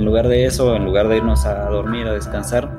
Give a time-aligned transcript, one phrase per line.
[0.00, 2.70] En lugar de eso, en lugar de irnos a dormir, a descansar,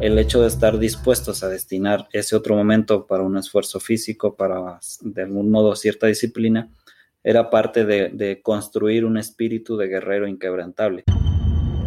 [0.00, 4.80] el hecho de estar dispuestos a destinar ese otro momento para un esfuerzo físico, para
[5.00, 6.68] de algún modo cierta disciplina,
[7.22, 11.04] era parte de, construir un espíritu de guerrero inquebrantable.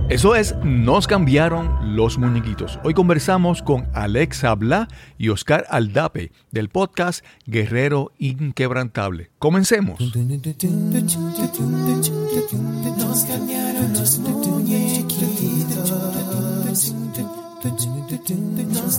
[0.09, 2.79] Eso es, nos cambiaron los muñequitos.
[2.83, 4.87] Hoy conversamos con Alexa Bla
[5.19, 9.29] y Oscar Aldape del podcast Guerrero Inquebrantable.
[9.37, 9.99] Comencemos.
[9.99, 10.13] Nos
[13.23, 15.93] cambiaron los muñequitos.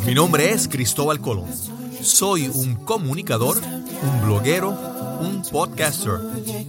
[0.06, 1.48] Mi nombre es Cristóbal Colón.
[2.00, 4.70] Soy un comunicador, un bloguero,
[5.20, 6.20] un podcaster.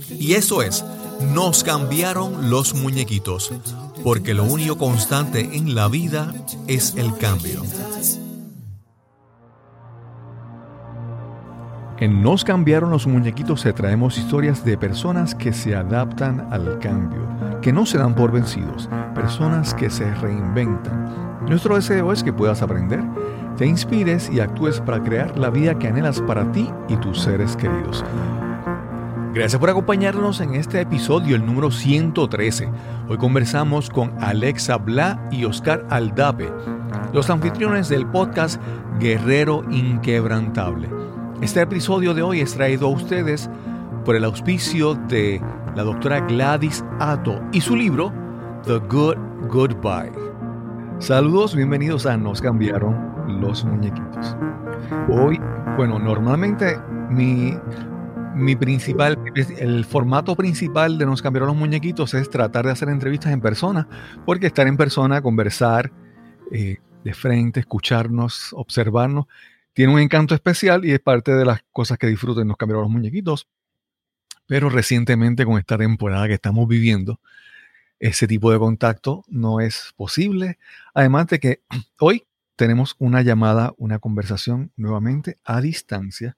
[0.09, 0.83] Y eso es,
[1.31, 3.51] nos cambiaron los muñequitos,
[4.03, 6.33] porque lo único constante en la vida
[6.67, 7.61] es el cambio.
[11.99, 17.27] En Nos cambiaron los muñequitos se traemos historias de personas que se adaptan al cambio,
[17.61, 21.45] que no se dan por vencidos, personas que se reinventan.
[21.47, 23.03] Nuestro deseo es que puedas aprender,
[23.55, 27.55] te inspires y actúes para crear la vida que anhelas para ti y tus seres
[27.55, 28.03] queridos.
[29.33, 32.69] Gracias por acompañarnos en este episodio, el número 113.
[33.07, 36.51] Hoy conversamos con Alexa Bla y Oscar Aldape,
[37.13, 38.61] los anfitriones del podcast
[38.99, 40.89] Guerrero Inquebrantable.
[41.41, 43.49] Este episodio de hoy es traído a ustedes
[44.03, 45.41] por el auspicio de
[45.77, 48.11] la doctora Gladys Atto y su libro
[48.65, 49.15] The Good
[49.47, 50.11] Goodbye.
[50.99, 54.35] Saludos, bienvenidos a Nos cambiaron los muñequitos.
[55.07, 55.39] Hoy,
[55.77, 56.77] bueno, normalmente
[57.09, 57.57] mi,
[58.35, 59.17] mi principal,
[59.59, 63.87] el formato principal de Nos cambiaron los muñequitos es tratar de hacer entrevistas en persona,
[64.25, 65.91] porque estar en persona, conversar
[66.51, 69.25] eh, de frente, escucharnos, observarnos,
[69.73, 72.91] tiene un encanto especial y es parte de las cosas que disfruto Nos cambiaron los
[72.91, 73.47] muñequitos.
[74.47, 77.19] Pero recientemente con esta temporada que estamos viviendo,
[77.99, 80.57] ese tipo de contacto no es posible.
[80.93, 81.61] Además de que
[81.99, 82.25] hoy
[82.55, 86.37] tenemos una llamada, una conversación nuevamente a distancia.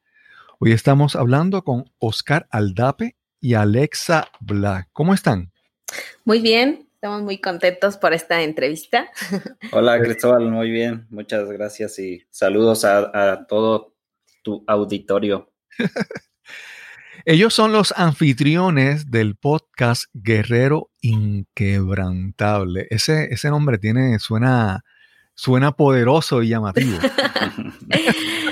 [0.65, 4.87] Hoy estamos hablando con Oscar Aldape y Alexa Black.
[4.93, 5.51] ¿Cómo están?
[6.23, 9.09] Muy bien, Estamos muy contentos por esta entrevista.
[9.73, 13.93] Hola Cristóbal, muy bien, muchas gracias y saludos a, todo
[14.41, 15.51] tu auditorio.
[17.25, 22.87] Ellos son los anfitriones del podcast Guerrero Inquebrantable.
[22.89, 24.85] Ese, ese nombre tiene, suena,
[25.35, 26.99] suena poderoso y llamativo.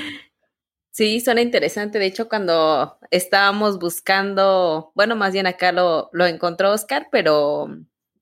[0.91, 1.99] Sí, suena interesante.
[1.99, 7.69] De hecho, cuando estábamos buscando, bueno, más bien acá lo, lo encontró Oscar, pero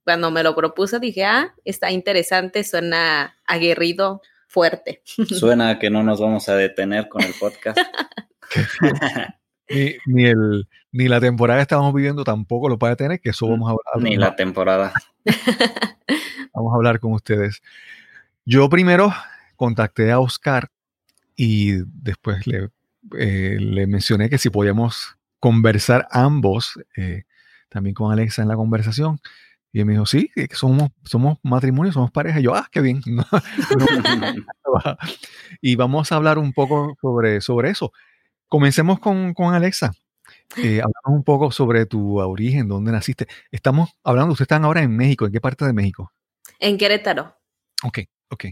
[0.03, 5.01] cuando me lo propuso dije, ah, está interesante, suena aguerrido, fuerte.
[5.29, 7.77] Suena que no nos vamos a detener con el podcast.
[10.05, 13.69] ni, el, ni la temporada que estamos viviendo tampoco lo puede detener, que eso vamos
[13.69, 14.09] a hablar.
[14.09, 14.93] Ni la temporada.
[16.53, 17.61] vamos a hablar con ustedes.
[18.45, 19.13] Yo primero
[19.55, 20.69] contacté a Oscar
[21.41, 22.69] y después le,
[23.17, 27.23] eh, le mencioné que si podíamos conversar ambos, eh,
[27.69, 29.21] también con Alexa en la conversación,
[29.71, 32.41] y él me dijo, sí, que somos, somos matrimonio, somos pareja.
[32.41, 33.01] Y yo, ah, qué bien.
[35.61, 37.93] y vamos a hablar un poco sobre, sobre eso.
[38.49, 39.93] Comencemos con, con Alexa.
[40.57, 43.27] Eh, hablamos un poco sobre tu origen, dónde naciste.
[43.49, 45.25] Estamos hablando, ustedes están ahora en México.
[45.25, 46.11] ¿En qué parte de México?
[46.59, 47.33] En Querétaro.
[47.83, 47.99] Ok,
[48.29, 48.45] ok.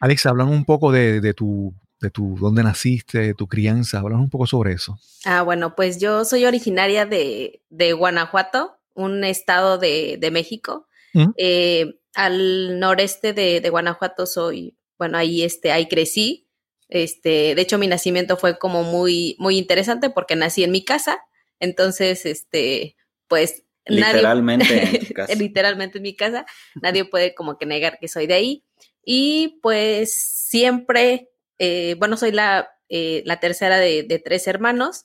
[0.00, 4.00] Alexa, hablamos un poco de, de tu de tu dónde naciste, de tu crianza.
[4.00, 4.98] Hablamos un poco sobre eso.
[5.24, 10.88] Ah, bueno, pues yo soy originaria de, de Guanajuato, un estado de, México.
[11.14, 11.30] Mm.
[11.38, 16.48] Eh, al noreste de, Guanajuato soy, bueno, ahí, este, ahí crecí.
[16.88, 21.20] Este, de hecho, mi nacimiento fue como muy, muy interesante porque nací en mi casa.
[21.60, 22.96] Entonces, este,
[23.28, 25.34] pues literalmente en casa.
[25.34, 26.44] literalmente en mi casa.
[26.74, 28.64] Nadie puede como que negar que soy de ahí.
[29.04, 31.31] Y pues siempre,
[31.64, 35.04] eh, bueno, soy la, eh, la tercera de, de, tres hermanos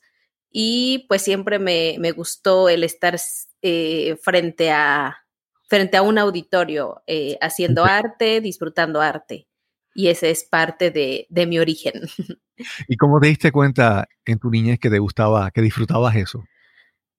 [0.50, 3.16] y pues siempre me, me gustó el estar
[3.62, 5.24] eh, frente, a,
[5.70, 7.04] frente a un auditorio
[7.42, 9.48] haciendo arte, disfrutando arte.
[9.94, 11.94] Y ese es parte de, mi origen.
[12.88, 16.44] ¿Y cómo te diste cuenta en tu niñez que te gustaba, que disfrutabas eso?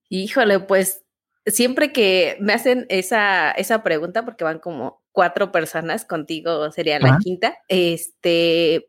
[0.09, 1.05] Híjole, pues
[1.47, 7.19] siempre que me hacen esa, esa pregunta, porque van como cuatro personas, contigo sería la
[7.19, 8.89] quinta, este,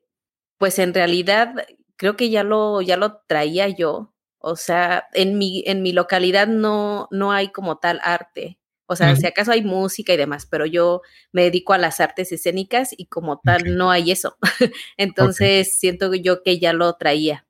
[0.59, 1.55] pues en realidad
[1.95, 6.47] creo que ya lo, ya lo traía yo o sea, en mi, en mi localidad
[6.47, 8.57] no, no hay como tal arte.
[8.91, 11.01] O sea, si acaso hay música y demás, pero yo
[11.31, 14.37] me dedico a las artes escénicas y como tal no hay eso.
[14.97, 17.45] Entonces siento yo que ya lo traía.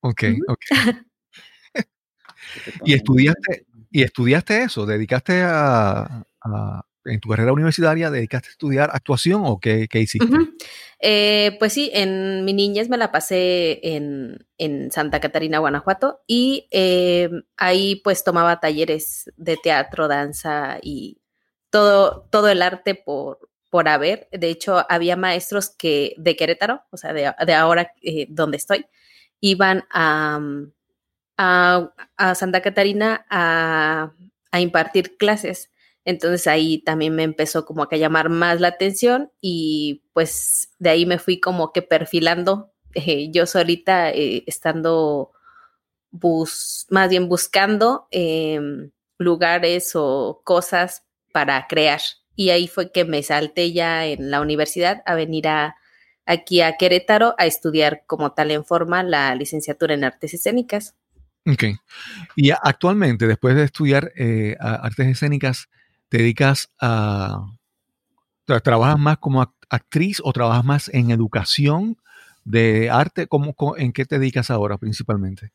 [0.00, 0.60] Ok, ok.
[2.84, 4.86] ¿Y estudiaste, ¿Y estudiaste eso?
[4.86, 6.24] ¿Dedicaste a,
[7.04, 10.26] en tu carrera universitaria dedicaste a estudiar actuación o qué, hiciste?
[11.06, 14.46] Eh, pues sí, en mi niñez me la pasé en,
[14.90, 17.28] Santa Catarina, Guanajuato, y eh,
[17.58, 21.20] ahí pues tomaba talleres de teatro, danza y
[21.68, 24.28] todo, todo el arte por, por haber.
[24.32, 28.86] De hecho, había maestros que de Querétaro, o sea, de, ahora eh, donde estoy,
[29.40, 30.40] iban a,
[31.36, 34.12] a, Santa Catarina a,
[34.52, 35.73] a impartir clases
[36.04, 40.90] entonces ahí también me empezó como que a llamar más la atención y pues de
[40.90, 45.32] ahí me fui como que perfilando eh, yo solita eh, estando
[46.10, 52.00] bus más bien buscando em, lugares o cosas para crear.
[52.36, 55.76] Y ahí fue que me salté ya en la universidad a venir a,
[56.24, 60.94] aquí a Querétaro a estudiar como tal en forma la licenciatura en artes escénicas.
[61.46, 61.64] Ok.
[62.36, 65.68] Y actualmente, después de estudiar eh, artes escénicas,
[66.08, 67.46] te dedicas a...
[68.62, 71.96] ¿Trabajas más como actriz o trabajas más en educación
[72.44, 73.26] de arte?
[73.26, 75.50] ¿Cómo, en qué te dedicas ahora principalmente?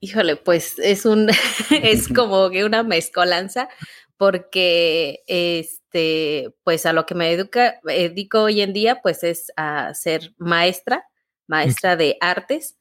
[0.00, 1.30] Híjole, pues es un,
[1.70, 3.70] es como que una mezcolanza,
[4.18, 9.94] porque este, pues a lo que me educa, dedico hoy en día, pues es a
[9.94, 11.04] ser maestra,
[11.46, 12.76] maestra de artes,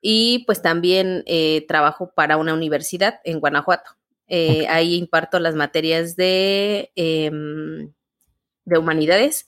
[0.00, 3.92] y pues también eh, trabajo para una universidad en Guanajuato.
[4.28, 7.92] Eh, ahí imparto las materias de, em,
[8.64, 9.46] de humanidades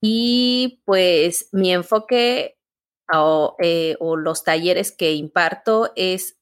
[0.00, 2.58] y pues mi enfoque
[3.60, 6.36] eh, o, los talleres que imparto es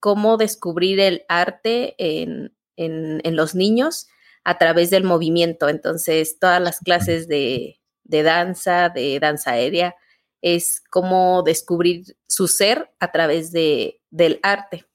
[0.00, 4.06] cómo descubrir el arte en, en, los niños
[4.44, 5.68] a través del movimiento.
[5.68, 9.96] Entonces, todas las clases de, de danza, de danza aérea,
[10.40, 14.86] es cómo descubrir su ser a través de, del arte.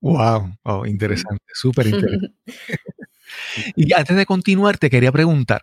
[0.00, 2.34] Wow, oh, interesante, súper interesante.
[3.76, 5.62] y antes de continuar, te quería preguntar,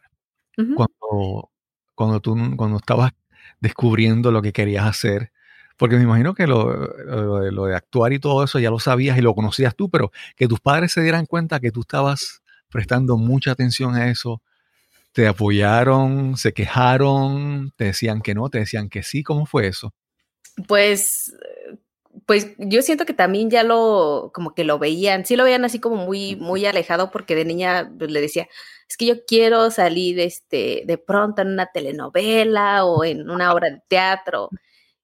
[0.56, 1.52] cuando,
[1.96, 3.12] cuando tú cuando estabas
[3.60, 5.32] descubriendo lo que querías hacer,
[5.78, 6.72] porque me imagino que lo,
[7.52, 10.48] lo, de actuar y todo eso ya lo sabías y lo conocías tú, pero que
[10.48, 14.42] tus padres se dieran cuenta que tú estabas prestando mucha atención a eso,
[15.12, 19.94] te apoyaron, se quejaron, te decían que no, te decían que sí, ¿cómo fue eso?
[20.68, 21.34] Pues
[22.26, 25.80] pues yo siento que también ya lo, como que lo veían, sí lo veían así
[25.80, 28.48] como muy, muy alejado porque de niña pues, le decía,
[28.90, 33.70] es que yo quiero salir este, de pronto en una telenovela o en una obra
[33.70, 34.50] de teatro.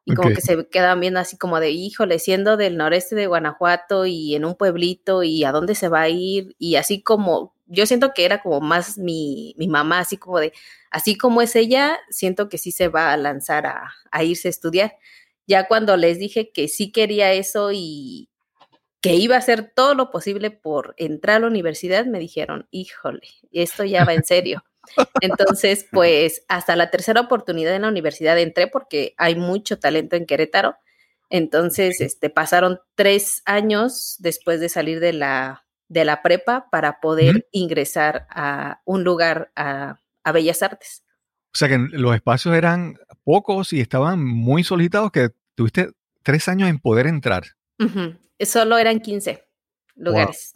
[0.06, 4.06] Y como que se quedan viendo así como de, híjole, siendo del noreste de Guanajuato
[4.06, 6.56] y en un pueblito y a dónde se va a ir.
[6.60, 10.52] Y así como, yo siento que era como más mi, mi mamá, así como de,
[10.92, 14.52] así como es ella, siento que sí se va a lanzar a, a irse a
[14.52, 14.98] estudiar.
[15.48, 18.30] Ya cuando les dije que sí quería eso y
[19.02, 23.28] que iba a hacer todo lo posible por entrar a la universidad, me dijeron, híjole,
[23.52, 24.64] esto ya va en serio.
[25.22, 30.26] Entonces, pues hasta la tercera oportunidad en la universidad entré porque hay mucho talento en
[30.26, 30.78] Querétaro.
[31.30, 37.48] Entonces, este, pasaron tres años después de salir de la, de la prepa para poder
[37.52, 41.03] ingresar a un lugar a, a Bellas Artes.
[41.54, 45.92] O sea que los espacios eran pocos y estaban muy solicitados que tuviste
[46.24, 47.44] tres años en poder entrar.
[48.40, 49.44] Solo eran 15
[49.96, 50.56] lugares.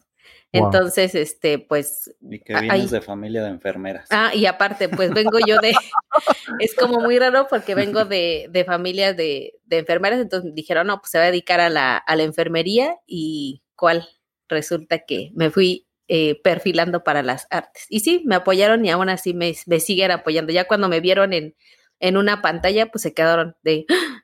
[0.52, 2.14] Entonces, este, pues.
[2.22, 4.08] Y que vienes de familia de enfermeras.
[4.10, 5.74] Ah, y aparte, pues vengo yo de.
[6.60, 10.20] es como muy raro porque vengo de, de familias de, de, enfermeras.
[10.20, 12.96] Entonces dijeron, no, pues se va a dedicar a la, a la enfermería.
[13.06, 14.08] ¿Y cuál?
[14.50, 17.86] Resulta que me fui eh, perfilando para las artes.
[17.90, 20.54] Y sí, me apoyaron y aún así me, me siguen apoyando.
[20.54, 21.56] Ya cuando me vieron en,
[22.00, 24.24] en una pantalla, pues se quedaron de, ¡Ah!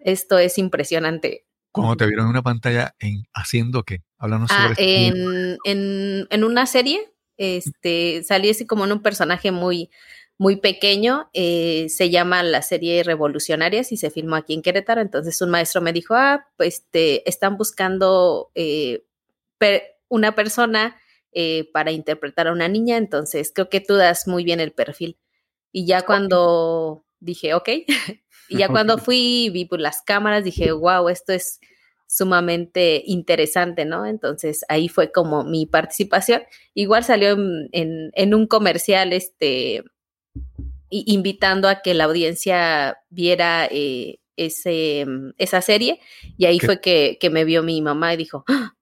[0.00, 1.44] esto es impresionante.
[1.72, 4.02] ¿Cómo te vieron en una pantalla en haciendo qué?
[4.18, 9.52] Háblanos ah, sobre en, en, en, una serie, este, salí así como en un personaje
[9.52, 9.90] muy,
[10.38, 15.40] muy pequeño, eh, se llama la serie Revolucionarias y se filmó aquí en Querétaro, entonces
[15.42, 19.04] un maestro me dijo, ah, pues te están buscando eh,
[20.08, 20.96] una persona
[21.32, 25.18] eh, para interpretar a una niña, entonces creo que tú das muy bien el perfil.
[25.72, 27.68] Y ya cuando dije, ok,
[28.48, 31.60] y ya cuando fui y vi por pues, las cámaras, dije, wow, esto es
[32.06, 34.06] sumamente interesante, ¿no?
[34.06, 36.42] Entonces ahí fue como mi participación.
[36.74, 37.36] Igual salió
[37.72, 39.84] en, un comercial, este,
[40.88, 45.04] invitando a que la audiencia viera eh, ese,
[45.36, 46.00] esa serie
[46.38, 48.77] y ahí fue que, me vio mi mamá y dijo, ¡Ah!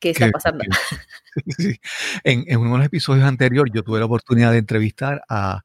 [0.00, 0.64] ¿Qué está pasando?
[2.24, 5.62] En, en uno de los episodios anteriores yo tuve la oportunidad de entrevistar a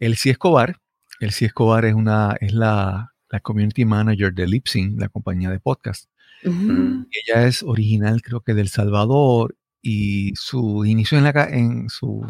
[0.00, 0.80] Elsie Escobar,
[1.20, 6.10] Elsie Escobar es, una, es la, community manager de Lipsing, la compañía de podcast.
[6.42, 12.26] Ella es original, creo que del Salvador, y su inicio en, la, en su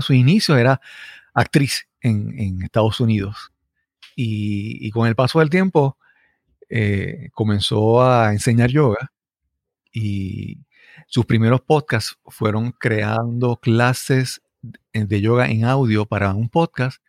[0.00, 0.80] su inicio era
[1.34, 3.52] actriz en, Estados Unidos.
[4.16, 5.96] Y, con el paso del tiempo
[6.68, 9.12] eh, comenzó a enseñar yoga
[9.92, 10.58] y
[11.06, 14.42] sus primeros podcasts fueron creando clases
[14.92, 17.00] de yoga en audio para un podcast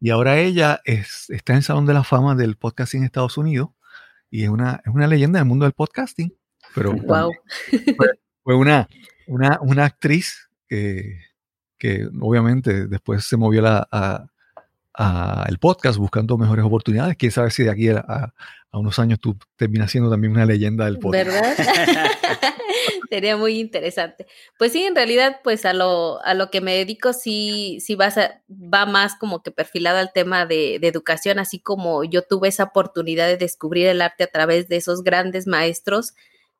[0.00, 3.70] y ahora ella está en el Salón de la Fama del podcasting en Estados Unidos
[4.32, 6.34] y es una, es una leyenda del mundo del podcasting.
[6.74, 6.96] Pero
[8.42, 8.88] fue, una,
[9.28, 11.20] una, actriz que,
[11.78, 14.26] que, obviamente después se movió a,
[15.48, 17.16] el podcast buscando mejores oportunidades.
[17.16, 18.32] Quién sabe si de aquí a,
[18.72, 21.28] a unos años tú terminas siendo también una leyenda del podcast.
[21.28, 21.56] ¿Verdad?
[23.10, 24.26] Sería muy interesante.
[24.58, 28.12] Pues sí, en realidad, pues a lo, a lo que me dedico sí, sí va,
[28.48, 33.26] va más como que perfilado al tema de, educación, así como yo tuve esa oportunidad
[33.26, 36.14] de descubrir el arte a través de esos grandes maestros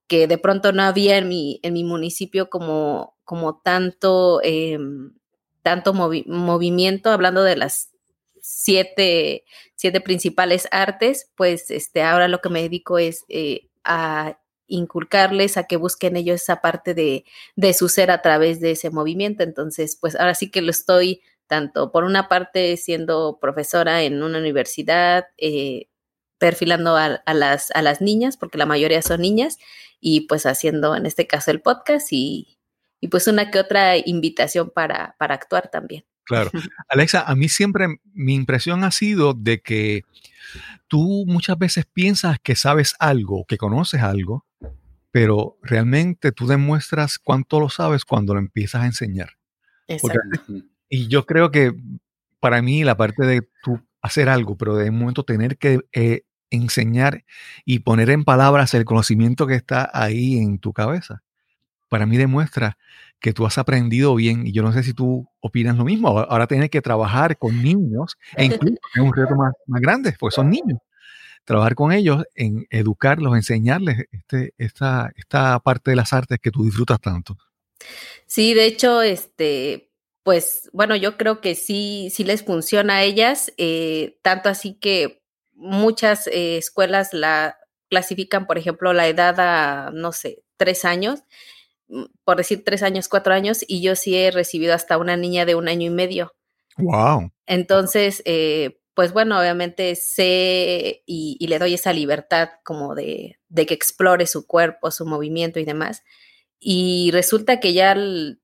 [0.06, 5.14] que de pronto no había en mi, en mi municipio como, como tanto, em,
[5.62, 7.91] tanto movimiento, hablando de las
[8.42, 9.44] siete,
[9.76, 15.64] siete principales artes, pues este, ahora lo que me dedico es eh, a inculcarles a
[15.64, 17.24] que busquen ellos esa parte de,
[17.56, 19.42] de, su ser a través de ese movimiento.
[19.44, 24.38] Entonces, pues ahora sí que lo estoy tanto por una parte siendo profesora en una
[24.38, 25.88] universidad, eh,
[26.38, 29.58] perfilando a, las, a las niñas, porque la mayoría son niñas,
[30.00, 32.58] y pues haciendo en este caso el podcast y,
[33.00, 36.04] y pues una que otra invitación para, para actuar también.
[36.24, 36.50] Claro.
[36.88, 40.04] Alexa, a mí siempre mi impresión ha sido de que
[40.88, 44.46] tú muchas veces piensas que sabes algo, que conoces algo,
[45.10, 49.30] pero realmente tú demuestras cuánto lo sabes cuando lo empiezas a enseñar.
[50.88, 51.74] y yo creo que
[52.40, 56.22] para mí la parte de tú hacer algo, pero de un momento tener que eh,
[56.50, 57.24] enseñar
[57.64, 61.22] y poner en palabras el conocimiento que está ahí en tu cabeza,
[61.88, 62.78] para mí demuestra
[63.22, 66.46] que tú has aprendido bien, y yo no sé si tú opinas lo mismo, ahora
[66.48, 70.50] tienes que trabajar con niños, e incluso es un reto más, más grande, porque son
[70.50, 70.80] niños,
[71.44, 76.64] trabajar con ellos en educarlos, enseñarles este, esta, esta parte de las artes que tú
[76.64, 77.38] disfrutas tanto.
[78.26, 79.90] Sí, de hecho, este,
[80.24, 85.22] pues bueno, yo creo que sí, sí les funciona a ellas, eh, tanto así que
[85.54, 87.56] muchas eh, escuelas la
[87.88, 91.20] clasifican, por ejemplo, la edad a, no sé, tres años,
[92.24, 95.54] por decir tres años, cuatro años, y yo sí he recibido hasta una niña de
[95.54, 96.34] un año y medio.
[96.78, 97.30] Wow.
[97.46, 103.74] Entonces, eh, pues bueno, obviamente sé y, le doy esa libertad como de, de, que
[103.74, 106.02] explore su cuerpo, su movimiento y demás.
[106.58, 107.96] Y resulta que ya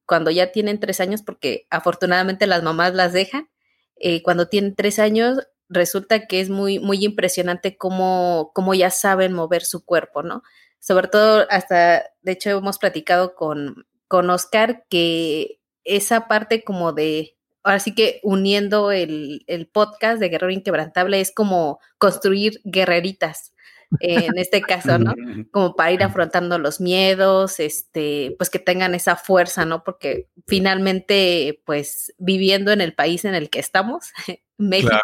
[0.06, 3.48] cuando ya tienen tres años, porque afortunadamente las mamás las dejan,
[3.96, 5.38] eh, cuando tienen tres años,
[5.68, 10.42] resulta que es muy, muy impresionante cómo, cómo ya saben mover su cuerpo, ¿no?
[10.80, 17.36] Sobre todo hasta, de hecho hemos platicado con, con Oscar que esa parte como de,
[17.62, 23.54] ahora sí que uniendo el, podcast de Guerrero Inquebrantable es como construir guerreritas.
[24.00, 25.14] en este caso, ¿no?
[25.50, 29.82] Como para ir afrontando los miedos, este, pues que tengan esa fuerza, ¿no?
[29.82, 34.12] Porque finalmente, pues viviendo en el país en el que estamos,
[34.58, 35.00] México,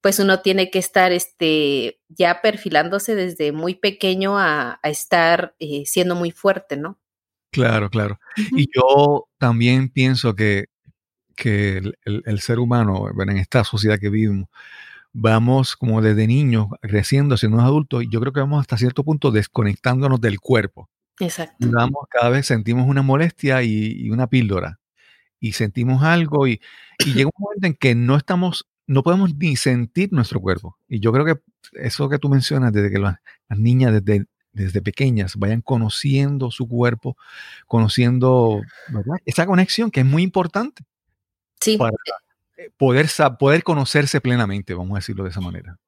[0.00, 6.14] pues uno tiene que estar este, ya perfilándose desde muy pequeño a, estar eh, siendo
[6.14, 6.98] muy fuerte, ¿no?
[7.50, 8.20] Claro, claro.
[8.52, 10.66] Y yo también pienso que,
[11.34, 14.48] que el, ser humano, bueno, en esta sociedad que vivimos,
[15.12, 19.30] vamos como desde niños creciendo, siendo adultos, y yo creo que vamos hasta cierto punto
[19.30, 20.88] desconectándonos del cuerpo.
[21.20, 21.56] Exacto.
[21.70, 24.78] vamos, cada vez sentimos una molestia y, una píldora,
[25.40, 26.60] y sentimos algo, y,
[27.04, 30.76] y llega un momento en que no estamos no podemos ni sentir nuestro cuerpo.
[30.88, 31.36] Y yo creo que
[31.74, 33.18] eso que tú mencionas, desde que las,
[33.50, 37.16] niñas desde, desde pequeñas vayan conociendo su cuerpo,
[37.66, 38.62] conociendo
[39.26, 40.84] esa conexión que es muy importante.
[41.60, 41.76] Sí.
[41.76, 41.94] Para
[42.56, 45.78] eh, poder, poder conocerse plenamente, vamos a decirlo de esa manera.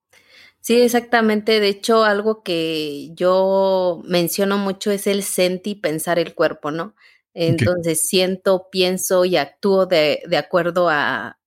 [0.61, 1.59] Sí, exactamente.
[1.59, 6.95] De hecho, algo que yo menciono mucho es el sentir pensar el cuerpo, ¿no?
[7.33, 11.39] Entonces siento, pienso y actúo de, de acuerdo a,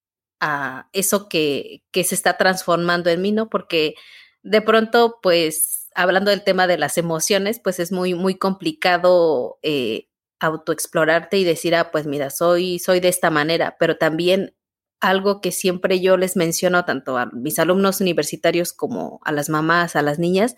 [0.45, 3.49] a eso que, que se está transformando en mí, ¿no?
[3.49, 3.95] Porque
[4.41, 10.09] de pronto, pues, hablando del tema de las emociones, pues es muy, muy complicado eh,
[10.41, 14.53] autoexplorarte y decir, ah, pues mira, soy, soy de esta manera, pero también
[14.99, 19.95] algo que siempre yo les menciono tanto a mis alumnos universitarios como a las mamás,
[19.95, 20.57] a las niñas,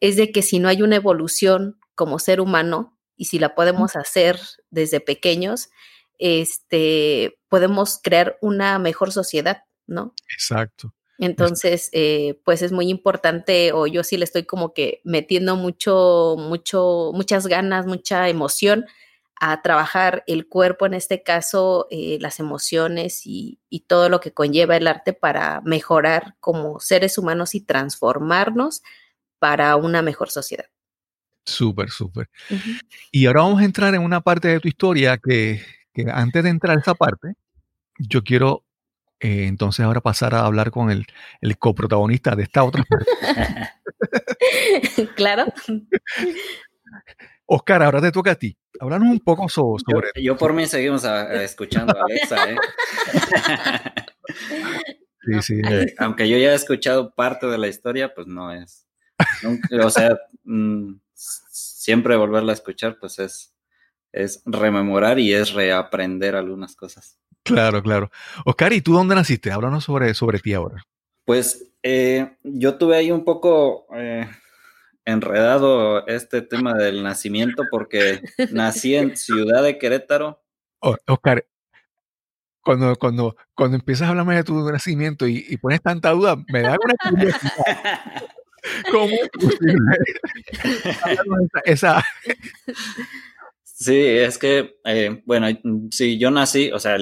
[0.00, 3.96] es de que si no hay una evolución como ser humano y si la podemos
[3.96, 4.38] hacer
[4.70, 5.70] desde pequeños,
[6.18, 10.14] este, podemos crear una mejor sociedad, ¿no?
[10.32, 10.94] Exacto.
[11.18, 16.36] Entonces, eh, pues es muy importante, o yo sí le estoy como que metiendo mucho,
[16.38, 18.86] mucho, muchas ganas, mucha emoción
[19.40, 24.76] a trabajar el cuerpo, en este caso, eh, las emociones y, todo lo que conlleva
[24.76, 28.82] el arte para mejorar como seres humanos y transformarnos
[29.38, 30.66] para una mejor sociedad.
[31.46, 32.28] Súper, súper.
[33.10, 35.62] Y ahora vamos a entrar en una parte de tu historia que,
[36.12, 37.34] antes de entrar a esa parte,
[37.98, 38.64] yo quiero
[39.20, 41.06] eh, entonces ahora pasar a hablar con el,
[41.40, 43.10] el coprotagonista de esta otra parte.
[45.16, 45.46] claro.
[47.46, 48.56] Oscar, ahora te toca a ti.
[48.80, 50.10] Háblanos un poco sobre.
[50.22, 52.50] Yo, por mí seguimos escuchando a Alexa.
[52.50, 52.56] ¿eh?
[55.22, 55.60] sí, sí.
[55.68, 58.86] Eh, aunque yo ya he escuchado parte de la historia, pues no es.
[59.82, 63.52] o sea, mm, siempre volverla a escuchar, pues es,
[64.12, 67.18] es rememorar y es reaprender algunas cosas.
[67.42, 68.10] Claro, claro.
[68.44, 69.50] Oscar, ¿y tú dónde naciste?
[69.50, 70.82] Háblanos sobre, sobre ti ahora.
[71.24, 73.86] Pues eh, yo tuve ahí un poco
[75.04, 80.42] enredado este tema del nacimiento porque nací en Ciudad de Querétaro.
[80.80, 81.44] Oscar,
[82.62, 86.76] cuando, cuando, cuando empiezas a hablarme de tu nacimiento y, pones tanta duda, me da
[86.78, 87.52] una curiosidad.
[88.92, 89.96] ¿Cómo es posible?
[91.64, 92.04] esa,
[93.80, 95.46] Sí, es que, eh, bueno,
[95.92, 96.98] sí, yo nací, o sea,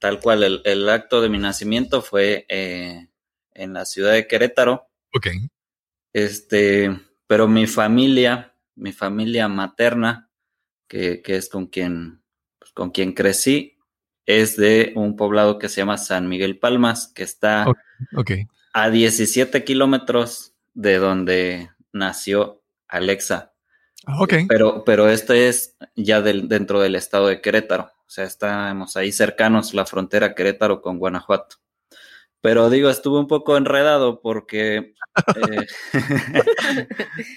[0.00, 3.08] tal cual, el, el, acto de mi nacimiento fue eh,
[3.54, 4.88] en la ciudad de Querétaro.
[5.14, 5.28] Ok.
[6.12, 6.90] Este,
[7.28, 10.28] pero mi familia, mi familia materna,
[10.88, 12.20] que, es con quien,
[12.58, 13.78] pues, con quien crecí,
[14.26, 17.64] es de un poblado que se llama San Miguel Palmas, que está
[18.72, 23.54] a 17 kilómetros de donde nació Alexa.
[24.06, 24.46] Ah, okay.
[24.46, 27.84] Pero, pero este es ya del, dentro del estado de Querétaro.
[27.84, 31.56] O sea, estamos ahí cercanos la frontera Querétaro con Guanajuato.
[32.40, 34.94] Pero digo, estuve un poco enredado porque,
[35.36, 35.66] eh,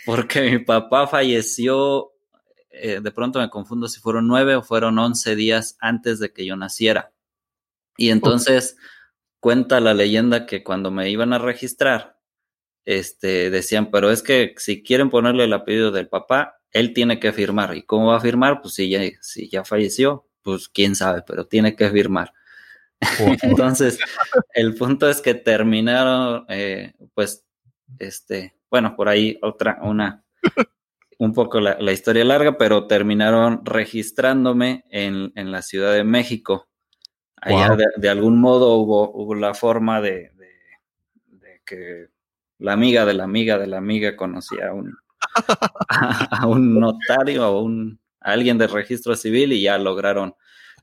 [0.06, 2.12] porque mi papá falleció,
[2.70, 6.46] eh, de pronto me confundo si fueron nueve o fueron once días antes de que
[6.46, 7.12] yo naciera.
[7.98, 8.78] Y entonces
[9.40, 12.21] cuenta la leyenda que cuando me iban a registrar,
[12.86, 17.32] este, decían, pero es que si quieren ponerle el apellido del papá, él tiene que
[17.32, 17.76] firmar.
[17.76, 18.62] ¿Y cómo va a firmar?
[18.62, 22.34] Pues si ya, si ya falleció, pues quién sabe, pero tiene que firmar.
[23.44, 24.00] Entonces,
[24.54, 27.46] el punto es que terminaron, eh, pues,
[28.00, 30.24] este, bueno, por ahí otra, una,
[31.18, 36.68] un poco la, historia larga, pero terminaron registrándome en, la Ciudad de México.
[37.36, 40.32] Allá de, algún modo hubo, hubo la forma de,
[41.66, 42.08] que
[42.62, 44.96] la amiga de la amiga de la amiga conocía a un,
[45.90, 50.36] a, un notario, a, un, a alguien de registro civil y ya lograron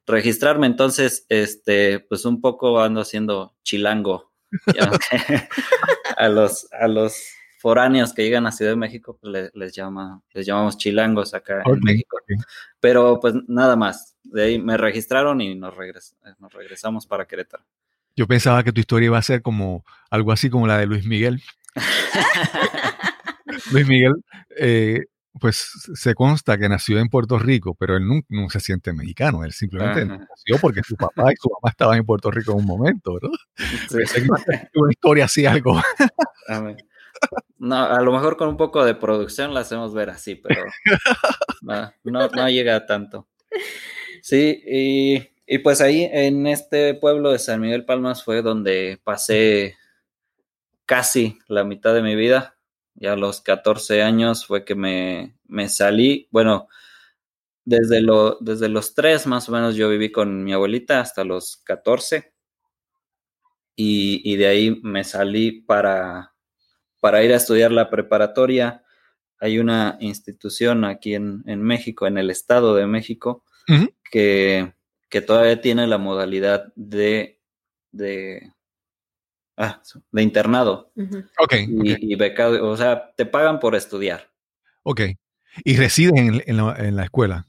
[0.07, 0.67] registrarme.
[0.67, 4.33] Entonces, este, pues un poco ando haciendo chilango.
[6.17, 7.23] a los, a los
[7.61, 11.81] foráneos que llegan a Ciudad de México, pues les, llama, les llamamos chilangos acá en
[11.81, 12.19] México.
[12.81, 14.17] Pero pues nada más.
[14.25, 15.75] De ahí me registraron y nos,
[16.39, 17.65] nos regresamos para Querétaro.
[18.17, 21.07] Yo pensaba que tu historia iba a ser como algo así como la de Luis
[21.07, 21.41] Miguel.
[23.73, 24.15] Luis Miguel
[24.57, 25.05] eh,
[25.39, 29.53] pues se consta que nació en Puerto Rico, pero él no, se siente mexicano, él
[29.53, 33.19] simplemente nació porque su papá y su mamá estaban en Puerto Rico en un momento,
[33.23, 33.31] ¿no?
[33.89, 34.21] Sí.
[34.75, 35.81] una historia así, algo.
[37.59, 40.63] No, a lo mejor con un poco de producción la hacemos ver así, pero
[41.63, 43.27] no, no, llega tanto.
[44.23, 49.77] Sí, y, y, pues ahí en este pueblo de San Miguel Palmas fue donde pasé
[50.89, 52.59] casi la mitad de mi vida
[52.95, 56.27] ya a los 14 años fue que me, salí.
[56.33, 56.67] Bueno,
[57.65, 61.59] desde, lo, desde los 3 más o menos yo viví con mi abuelita hasta los
[61.59, 62.33] 14.
[63.77, 66.35] Y, de ahí me salí para,
[66.99, 68.83] para ir a estudiar la preparatoria.
[69.39, 73.45] Hay una institución aquí en, México, en el Estado de México,
[74.11, 74.75] que,
[75.09, 77.41] que, todavía tiene la modalidad de,
[77.93, 78.53] de
[79.61, 80.93] Ah, de internado.
[81.41, 81.55] Ok.
[81.67, 84.31] Y, becado, o sea, te pagan por estudiar.
[84.85, 85.01] Ok.
[85.65, 86.57] ¿Y residen en,
[86.97, 87.49] la, escuela?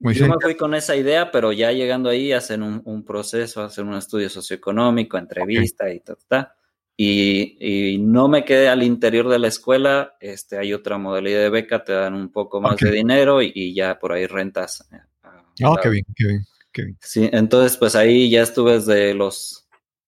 [0.00, 3.96] Yo me fui con esa idea, pero ya llegando ahí hacen un, proceso, hacen un
[3.96, 6.48] estudio socioeconómico, entrevista y tal,
[6.96, 11.84] Y, no me quedé al interior de la escuela, este, hay otra modalidad de beca,
[11.84, 14.88] te dan un poco más de dinero y, ya por ahí rentas.
[14.90, 14.96] Eh,
[15.62, 16.98] ah, qué bien, qué bien, qué bien.
[17.02, 19.63] Sí, entonces pues ahí ya estuve desde los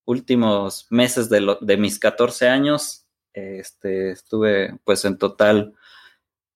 [0.06, 5.74] últimos meses de, de mis 14 años, este, estuve pues en total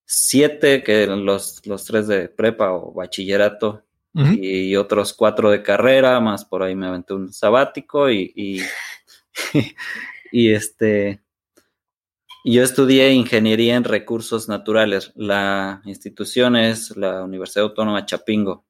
[0.05, 3.83] siete, que los, los tres de prepa o bachillerato,
[4.13, 8.59] y, otros cuatro de carrera, más por ahí me aventé un sabático y, y,
[10.33, 11.21] y este,
[12.43, 15.13] yo estudié ingeniería en recursos naturales.
[15.15, 18.65] La institución es la Universidad Autónoma Chapingo.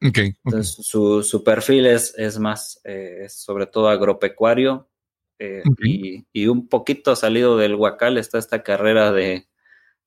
[0.00, 4.88] Entonces, su, perfil es, es más, eh, sobre todo agropecuario
[5.38, 5.62] eh,
[6.32, 9.46] y, un poquito salido del Huacal está esta carrera de,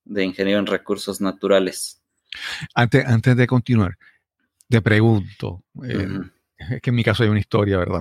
[0.06, 2.02] ingeniero en recursos naturales.
[2.74, 3.96] Antes, antes de continuar,
[4.68, 6.20] te pregunto, eh,
[6.58, 8.00] es que en mi caso hay una historia, ¿verdad?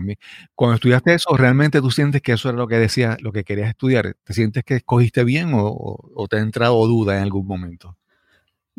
[0.54, 3.70] Cuando estudiaste eso, ¿realmente tú sientes que eso era lo que decías, lo que querías
[3.70, 4.16] estudiar?
[4.24, 7.98] ¿Te sientes que escogiste bien o te ha entrado duda en algún momento?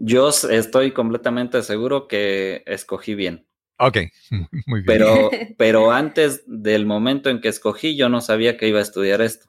[0.02, 3.46] Yo estoy completamente seguro que escogí bien.
[3.78, 3.98] Ok,
[4.66, 4.86] muy bien.
[4.86, 9.20] Pero, pero antes del momento en que escogí, yo no sabía que iba a estudiar
[9.20, 9.46] esto.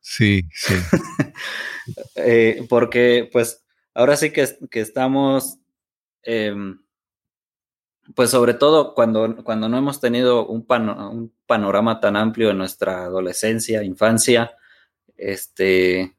[0.00, 0.74] Sí, sí.
[2.14, 5.58] Eh, porque, pues, ahora sí que, que estamos,
[6.22, 6.80] em,
[8.14, 13.02] pues, sobre todo cuando, cuando no hemos tenido un, un panorama tan amplio en nuestra
[13.02, 14.54] adolescencia, infancia,
[15.16, 16.14] este,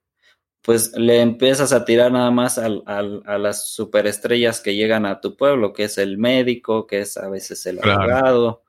[0.63, 5.35] pues le empiezas a tirar nada más al, a las superestrellas que llegan a tu
[5.35, 8.63] pueblo, que es el médico, que es a veces el abogado,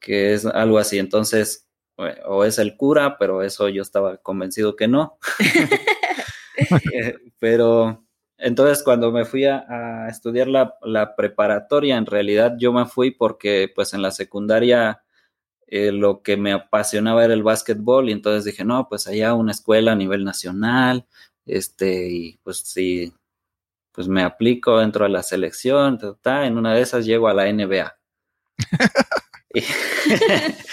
[0.00, 0.98] que es algo así.
[0.98, 1.68] Entonces,
[2.26, 5.18] o es el cura, pero eso yo estaba convencido que no.
[6.92, 8.06] Eh, pero
[8.38, 13.70] entonces cuando me fui a, estudiar la, la, preparatoria, en realidad yo me fui porque
[13.74, 15.02] pues en la secundaria
[15.66, 19.52] eh, lo que me apasionaba era el básquetbol y entonces dije, no, pues allá una
[19.52, 21.06] escuela a nivel nacional,
[21.46, 23.12] este, y pues sí,
[23.92, 27.96] pues me aplico dentro de la selección, en una de esas llego a la NBA.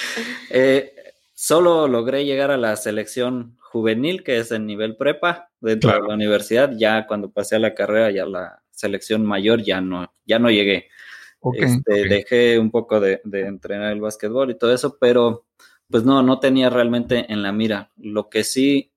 [0.53, 0.93] Eh,
[1.34, 6.13] solo logré llegar a la selección juvenil, que es el nivel prepa, dentro de la
[6.13, 6.73] universidad.
[6.75, 10.89] Ya cuando pasé a la carrera, ya la selección mayor, ya no, ya no llegué.
[11.53, 15.45] Este, dejé un poco de, de, entrenar el básquetbol y todo eso, pero
[15.89, 17.91] pues no, no tenía realmente en la mira.
[17.95, 18.90] Lo que sí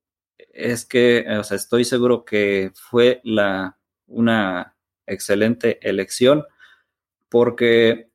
[0.55, 6.45] es que, o sea, estoy seguro que fue la, una excelente elección
[7.29, 8.09] porque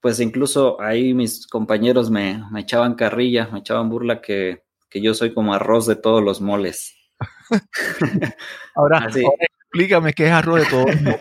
[0.00, 5.54] pues incluso ahí mis compañeros me, echaban carrilla, me echaban burla que, yo soy como
[5.54, 6.96] arroz de todos los moles.
[8.74, 11.20] ahora, explícame qué es arroz de todos los moles.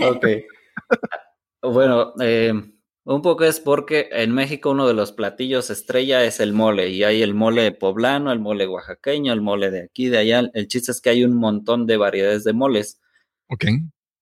[0.00, 0.26] ok.
[1.62, 2.52] Bueno, eh,
[3.14, 7.02] un poco es porque en México uno de los platillos estrella es el mole y
[7.02, 10.48] hay el mole poblano, el mole oaxaqueño, el mole de aquí, de allá.
[10.54, 13.00] El chiste es que hay un montón de variedades de moles.
[13.48, 13.64] Ok.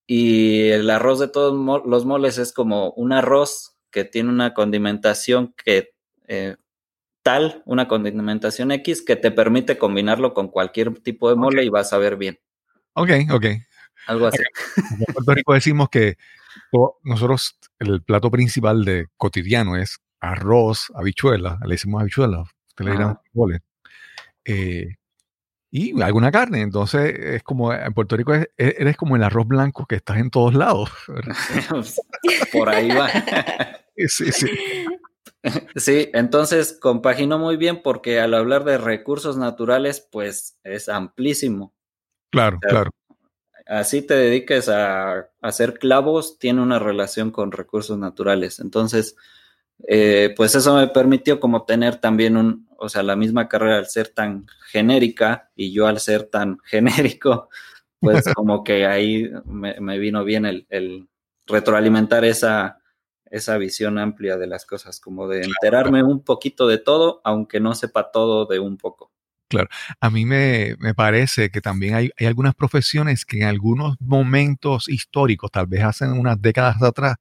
[0.07, 1.53] Y el arroz de todos
[1.85, 5.91] los moles es como un arroz que tiene una condimentación que
[6.27, 6.55] eh,
[7.21, 11.93] tal, una condimentación X que te permite combinarlo con cualquier tipo de mole y vas
[11.93, 12.39] a ver bien.
[12.93, 13.45] Ok, ok.
[14.07, 14.41] Algo así.
[14.77, 16.17] En Puerto Rico decimos que
[17.03, 23.21] nosotros, el plato principal de cotidiano es arroz, habichuela, le decimos habichuela, usted le dirá
[24.45, 24.95] eh,
[25.71, 26.61] y alguna carne.
[26.61, 30.29] Entonces, es como en Puerto Rico e, eres como el arroz blanco que estás en
[30.29, 30.89] todos lados.
[32.51, 33.09] Por ahí va.
[34.07, 34.47] sí, sí.
[35.75, 41.73] Sí, entonces compaginó muy bien porque al hablar de recursos naturales, pues es amplísimo.
[42.29, 42.91] Claro, claro
[43.69, 48.59] así te dediques a, hacer clavos, tiene una relación con recursos naturales.
[48.59, 49.15] Entonces,
[49.87, 53.87] eh, pues eso me permitió como tener también un, o sea, la misma carrera al
[53.87, 57.49] ser tan genérica y yo al ser tan genérico,
[57.99, 61.07] pues como que ahí me, vino bien el,
[61.45, 62.79] retroalimentar esa,
[63.25, 67.75] esa visión amplia de las cosas, como de enterarme un poquito de todo, aunque no
[67.75, 69.11] sepa todo de un poco.
[69.49, 69.67] Claro,
[69.99, 75.65] a mí me, parece que también hay, algunas profesiones que en algunos momentos históricos, tal
[75.65, 77.15] vez hace unas décadas atrás,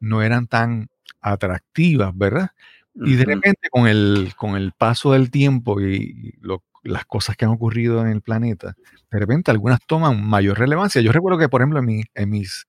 [0.00, 0.88] no eran tan
[1.20, 2.50] atractivas, ¿verdad?
[2.94, 6.34] Y de repente con el, con el paso del tiempo y
[6.82, 8.74] las cosas que han ocurrido en el planeta,
[9.12, 11.00] de repente algunas toman mayor relevancia.
[11.00, 12.66] Yo recuerdo que, por ejemplo, en, en mis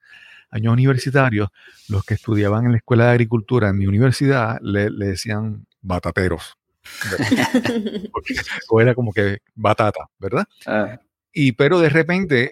[0.51, 1.49] años universitarios,
[1.87, 6.58] los que estudiaban en la Escuela de Agricultura en mi universidad le, le decían batateros
[8.69, 10.45] o era como que batata, ¿verdad?
[10.65, 10.99] Ah.
[11.33, 12.51] Y pero de repente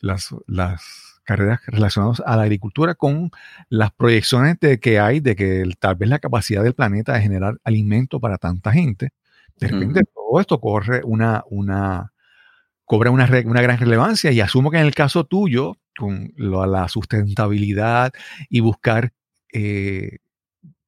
[0.00, 0.34] las,
[1.24, 3.30] carreras relacionadas a la agricultura con
[3.70, 7.56] las proyecciones de que hay de que tal vez la capacidad del planeta de generar
[7.64, 9.10] alimento para tanta gente,
[9.56, 12.12] de repente todo esto corre una, una,
[12.84, 18.12] cobra una, una, gran relevancia y asumo que en el caso tuyo, con la sustentabilidad
[18.50, 19.12] y buscar
[19.52, 20.18] eh,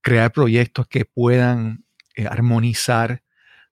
[0.02, 1.85] crear proyectos que puedan
[2.16, 3.22] eh, armonizar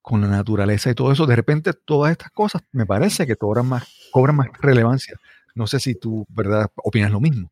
[0.01, 3.67] con la naturaleza y todo eso, de repente todas estas cosas me parece que cobran
[3.67, 5.19] más, cobran más relevancia.
[5.55, 7.51] No sé si tú, ¿verdad?, opinas lo mismo.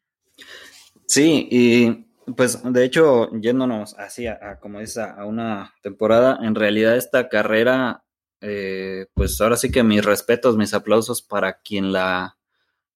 [1.06, 6.96] Sí, y pues de hecho, yéndonos así a, como dices, a, una temporada, en realidad
[6.96, 8.04] esta carrera,
[8.40, 12.36] eh, pues ahora sí que mis respetos, mis aplausos para quien la,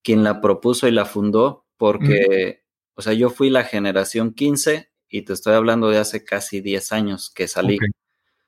[0.03, 5.23] quien la propuso y la fundó, porque o sea, yo fui la generación 15 y
[5.23, 7.79] te estoy hablando de hace casi 10 años que salí.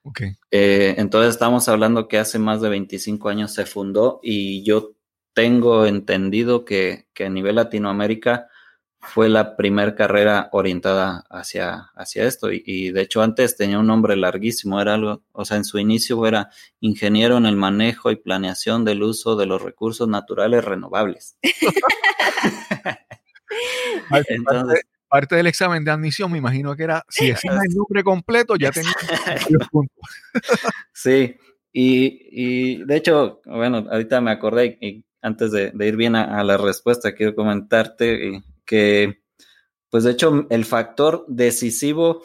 [0.03, 0.33] Okay.
[0.51, 4.92] Eh, entonces estamos hablando que hace más de 25 años se fundó y yo
[5.35, 8.49] tengo entendido que, que a nivel Latinoamérica
[9.01, 12.51] fue la primera carrera orientada hacia, hacia esto.
[12.53, 16.27] Y, de hecho antes tenía un nombre larguísimo, era algo, o sea, en su inicio
[16.27, 21.37] era ingeniero en el manejo y planeación del uso de los recursos naturales renovables.
[24.29, 28.57] Entonces, parte, del examen de admisión me imagino que era, si es el nombre completo,
[28.57, 28.92] ya tenía
[29.71, 29.97] puntos.
[30.92, 31.37] sí,
[31.73, 37.14] y, de hecho, bueno, ahorita me acordé y antes de, ir bien a, la respuesta,
[37.14, 39.23] quiero comentarte que,
[39.90, 42.23] pues de hecho, el factor decisivo,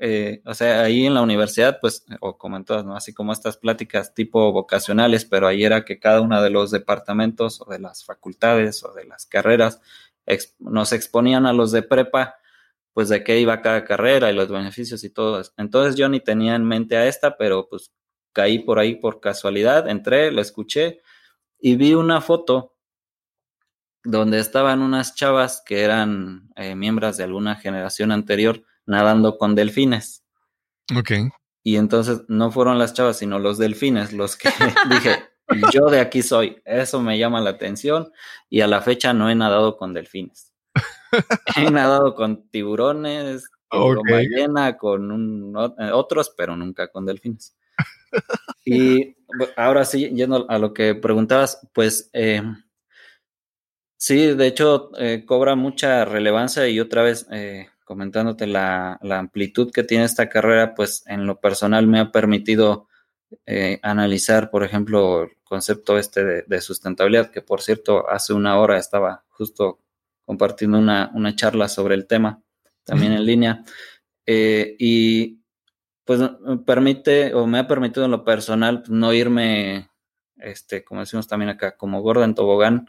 [0.00, 2.96] eh, o sea, ahí en la universidad, pues, o como en todas, ¿no?
[2.96, 7.60] Así como estas pláticas tipo vocacionales, pero ahí era que cada uno de los departamentos
[7.60, 9.80] o de las facultades o de las carreras
[10.58, 12.36] nos exponían a los de prepa,
[12.92, 15.42] pues de qué iba cada carrera y los beneficios y todo.
[15.56, 17.92] Entonces yo ni tenía en mente a esta, pero pues
[18.32, 21.00] caí por ahí por casualidad, entré, la escuché
[21.58, 22.76] y vi una foto
[24.04, 30.24] donde estaban unas chavas que eran eh, miembros de alguna generación anterior nadando con delfines.
[30.96, 31.12] Ok.
[31.62, 34.48] Y entonces no fueron las chavas, sino los delfines los que
[34.90, 35.24] dije,
[35.72, 36.60] yo de aquí soy.
[36.64, 38.12] Eso me llama la atención
[38.48, 40.52] y a la fecha no he nadado con delfines.
[41.56, 47.56] he nadado con tiburones, con ballena, con eh, otros, pero nunca con delfines.
[48.64, 49.16] y
[49.56, 52.42] ahora sí, yendo a lo que preguntabas, pues eh,
[54.00, 59.82] Sí, de hecho, eh, cobra mucha relevancia y otra vez eh, comentándote la, amplitud que
[59.82, 62.86] tiene esta carrera, pues en lo personal me ha permitido
[63.44, 69.24] eh, analizar, por ejemplo, concepto este de, sustentabilidad, que por cierto, hace una hora estaba
[69.28, 69.80] justo
[70.24, 72.42] compartiendo una, charla sobre el tema,
[72.84, 73.64] también en línea,
[74.26, 75.38] y
[76.04, 79.90] pues me permite o me ha permitido en lo personal no irme,
[80.36, 82.88] este, como decimos también acá, como gorda en tobogán,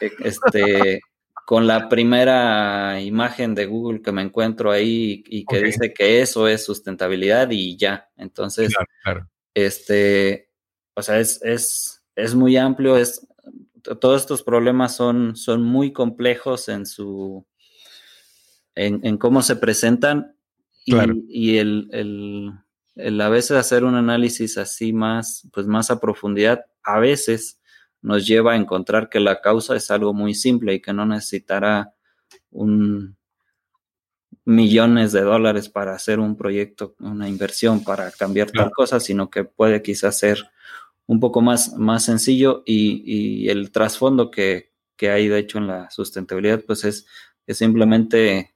[0.00, 1.00] e, este,
[1.46, 6.48] con la primera imagen de Google que me encuentro ahí y que dice que eso
[6.48, 8.10] es sustentabilidad y ya.
[8.16, 8.72] Entonces,
[9.52, 10.43] este,
[10.94, 13.26] o sea, es, es, es muy amplio, es,
[14.00, 17.46] todos estos problemas son, son muy complejos en su,
[18.74, 20.36] en, cómo se presentan
[20.84, 20.94] y,
[21.28, 22.50] y el, el,
[22.96, 27.60] el, a veces hacer un análisis así más, pues más a profundidad, a veces
[28.00, 31.94] nos lleva a encontrar que la causa es algo muy simple y que no necesitará
[32.50, 33.16] un
[34.44, 39.44] millones de dólares para hacer un proyecto, una inversión para cambiar tal cosa, sino que
[39.44, 40.50] puede quizás ser
[41.06, 46.62] un poco más, más sencillo y, el trasfondo que, hay de hecho en la sustentabilidad,
[46.66, 47.06] pues es,
[47.46, 48.54] es simplemente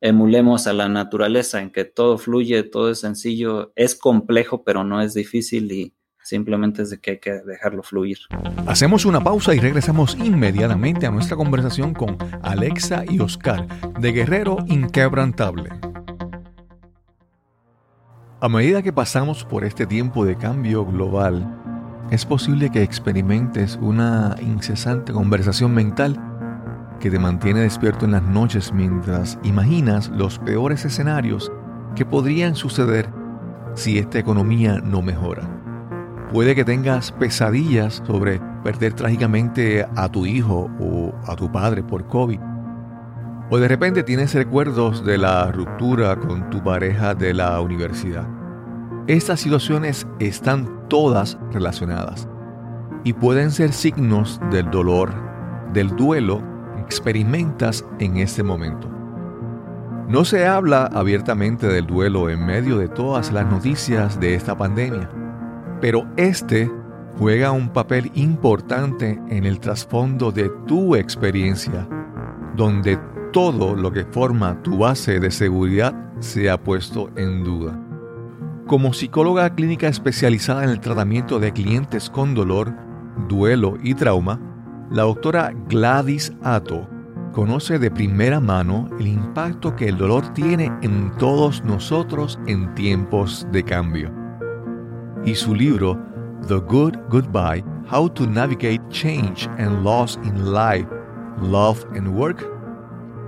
[0.00, 5.02] emulemos a la naturaleza en que todo fluye, todo es sencillo, es complejo, pero no
[5.02, 5.94] es difícil y,
[6.24, 8.16] Simplemente es de que hay que dejarlo fluir.
[8.66, 13.68] Hacemos una pausa y regresamos inmediatamente a nuestra conversación con Alexa y Oscar
[14.00, 15.68] de Guerrero Inquebrantable.
[18.40, 21.73] A medida que pasamos por este tiempo de cambio global,
[22.10, 26.20] es posible que experimentes una incesante conversación mental
[27.00, 31.50] que te mantiene despierto en las noches mientras imaginas los peores escenarios
[31.94, 33.08] que podrían suceder
[33.74, 35.48] si esta economía no mejora.
[36.32, 42.06] Puede que tengas pesadillas sobre perder trágicamente a tu hijo o a tu padre por
[42.08, 42.40] COVID.
[43.50, 48.26] O de repente tienes recuerdos de la ruptura con tu pareja de la universidad.
[49.06, 52.28] Estas situaciones están todas relacionadas
[53.04, 55.12] y pueden ser signos del dolor,
[55.72, 56.42] del duelo
[56.74, 58.88] que experimentas en este momento.
[60.08, 65.08] No se habla abiertamente del duelo en medio de todas las noticias de esta pandemia
[65.84, 66.70] pero este
[67.18, 71.86] juega un papel importante en el trasfondo de tu experiencia,
[72.56, 72.98] donde
[73.34, 77.78] todo lo que forma tu base de seguridad se ha puesto en duda.
[78.66, 82.74] Como psicóloga clínica especializada en el tratamiento de clientes con dolor,
[83.28, 84.40] duelo y trauma,
[84.90, 86.88] la doctora Gladys Atto
[87.34, 93.46] conoce de primera mano el impacto que el dolor tiene en todos nosotros en tiempos
[93.52, 94.10] de cambio.
[95.26, 96.00] Y su libro
[96.48, 100.88] The Good Goodbye, How to Navigate Change and Loss in Life,
[101.42, 102.48] Love and Work,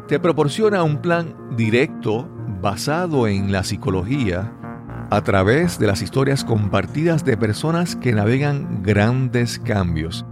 [0.08, 2.26] te proporciona un plan directo
[2.62, 4.50] basado en la psicología
[5.10, 10.26] a través de las historias compartidas de personas que navegan grandes cambios.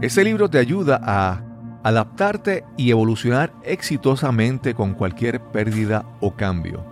[0.00, 1.42] Este libro te ayuda a
[1.82, 6.84] adaptarte y evolucionar exitosamente con cualquier pérdida o cambio.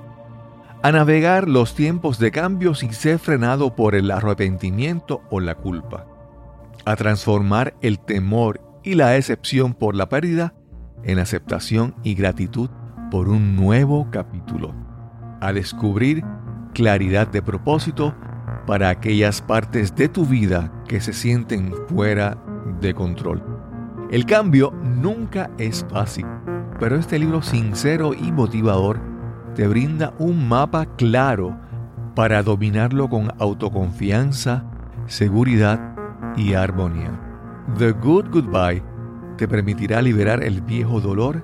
[0.82, 6.06] A navegar los tiempos de cambio sin ser frenado por el arrepentimiento o la culpa.
[6.84, 10.54] A transformar el temor y la excepción por la pérdida
[11.04, 12.70] en aceptación y gratitud
[13.10, 14.74] por un nuevo capítulo.
[15.40, 16.24] A descubrir
[16.72, 18.14] claridad de propósito
[18.66, 22.36] para aquellas partes de tu vida que se sienten fuera
[22.80, 23.42] de control.
[24.10, 26.26] El cambio nunca es fácil,
[26.78, 29.00] pero este libro sincero y motivador
[29.54, 31.56] te brinda un mapa claro
[32.14, 34.64] para dominarlo con autoconfianza,
[35.06, 35.94] seguridad
[36.36, 37.10] y armonía.
[37.78, 38.82] The Good Goodbye
[39.36, 41.42] te permitirá liberar el viejo dolor,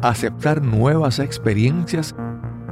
[0.00, 2.14] aceptar nuevas experiencias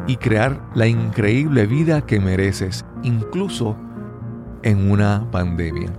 [0.07, 3.77] y crear la increíble vida que mereces, incluso
[4.63, 5.93] en una pandemia.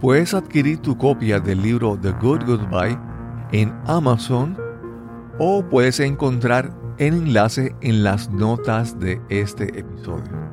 [0.00, 2.98] Puedes adquirir tu copia del libro The Good Goodbye
[3.52, 4.56] en Amazon
[5.38, 10.46] o puedes encontrar el enlace en las notas de este episodio.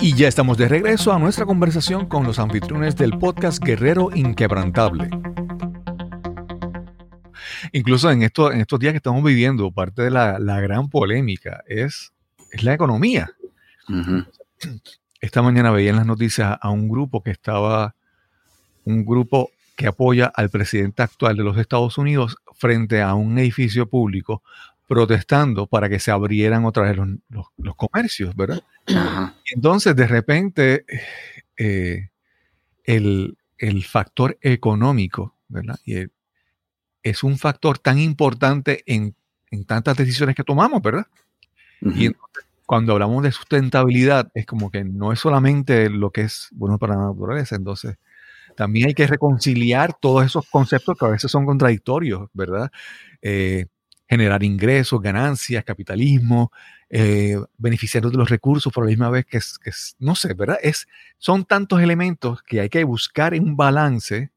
[0.00, 5.08] Y ya estamos de regreso a nuestra conversación con los anfitriones del podcast Guerrero Inquebrantable.
[7.76, 12.10] Incluso en, esto, en estos días que estamos viviendo, parte de la, gran polémica es,
[12.50, 13.30] es la economía.
[15.20, 17.94] Esta mañana veía en las noticias a un grupo que estaba,
[18.84, 23.86] un grupo que apoya al presidente actual de los Estados Unidos frente a un edificio
[23.86, 24.42] público
[24.88, 28.62] protestando para que se abrieran otra vez los, comercios, ¿verdad?
[29.54, 30.86] Entonces, de repente,
[31.58, 32.08] eh,
[32.84, 33.36] el,
[33.84, 35.78] factor económico, ¿verdad?
[35.84, 36.06] Y
[37.10, 39.14] es un factor tan importante en,
[39.64, 41.06] tantas decisiones que tomamos, ¿verdad?
[41.80, 42.10] Y
[42.66, 46.96] cuando hablamos de sustentabilidad, es como que no es solamente lo que es bueno para
[46.96, 47.96] la naturaleza, entonces
[48.56, 52.72] también hay que reconciliar todos esos conceptos que a veces son contradictorios, ¿verdad?
[53.22, 53.66] Eh,
[54.08, 56.50] generar ingresos, ganancias, capitalismo,
[56.90, 60.58] eh, beneficiarnos de los recursos por la misma vez que es, que no sé, ¿verdad?
[60.60, 60.88] Es,
[61.18, 64.32] son tantos elementos que hay que buscar en un balance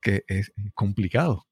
[0.00, 1.46] que es complicado.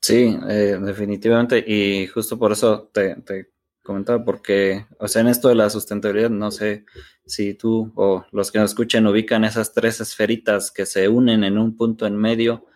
[0.00, 1.64] Sí, eh, definitivamente.
[1.66, 3.50] Y justo por eso te, te,
[3.88, 6.84] comentaba, porque, o sea, en esto de la sustentabilidad, no sé
[7.24, 11.56] si tú o los que nos escuchen ubican esas tres esferitas que se unen en
[11.56, 12.66] un punto en medio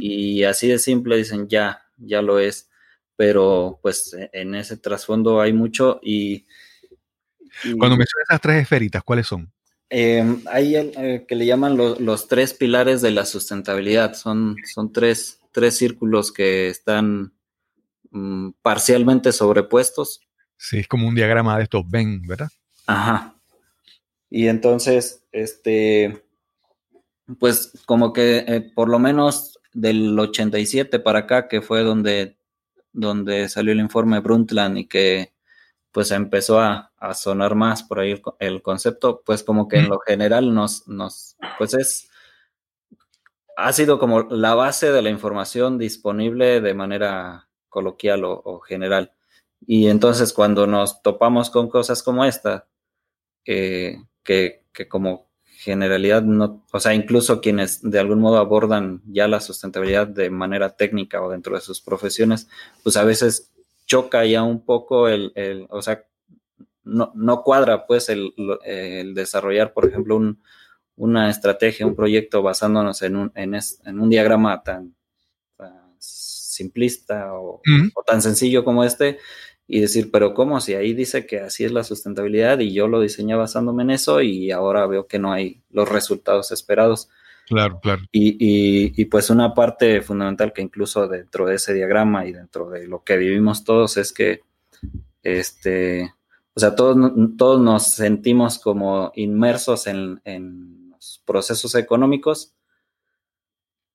[0.00, 2.68] y así de simple dicen ya, ya lo es,
[3.14, 6.46] pero pues e, en ese trasfondo hay mucho y...
[7.62, 9.52] Cuando mencionas esas tres esferitas, ¿cuáles son?
[9.90, 14.92] Em, hay el, eh, que le llaman los tres pilares de la sustentabilidad, son, son
[14.92, 17.32] tres, tres círculos que están
[18.12, 20.20] mm, parcialmente sobrepuestos.
[20.56, 22.48] Sí, es como un diagrama de estos ven, ¿verdad?
[22.86, 23.34] Ajá.
[24.30, 26.22] Y entonces, este,
[27.40, 32.38] pues como que eh, por lo menos del 87 para acá, que fue donde,
[32.92, 35.32] donde salió el informe Brundtland y que
[35.90, 40.54] pues empezó a, sonar más por ahí el, concepto, pues como que en lo general
[40.54, 42.07] nos, nos, pues es,
[43.58, 49.12] ha sido como la base de la información disponible de manera coloquial o, general.
[49.66, 52.68] Y entonces cuando nos topamos con cosas como esta,
[53.44, 59.40] que, que como generalidad no, o sea, incluso quienes de algún modo abordan ya la
[59.40, 62.48] sustentabilidad de manera técnica o dentro de sus profesiones,
[62.84, 63.52] pues a veces
[63.86, 66.04] choca ya un poco el, el o sea,
[66.84, 68.32] no, no cuadra pues el,
[69.14, 70.40] desarrollar, por ejemplo, un,
[70.98, 74.94] una estrategia, un proyecto basándonos en un, en, en un diagrama tan,
[76.58, 77.62] simplista o,
[77.94, 79.18] o, tan sencillo como este,
[79.66, 80.60] y decir, pero ¿cómo?
[80.60, 84.20] Si ahí dice que así es la sustentabilidad y yo lo diseñé basándome en eso
[84.22, 87.08] y ahora veo que no hay los resultados esperados.
[87.46, 88.02] Claro, claro.
[88.12, 92.68] Y, y, y, pues una parte fundamental que incluso dentro de ese diagrama y dentro
[92.68, 94.42] de lo que vivimos todos es que,
[95.22, 96.12] este,
[96.54, 96.96] o sea, todos,
[97.36, 100.20] todos nos sentimos como inmersos en,
[101.28, 102.54] procesos económicos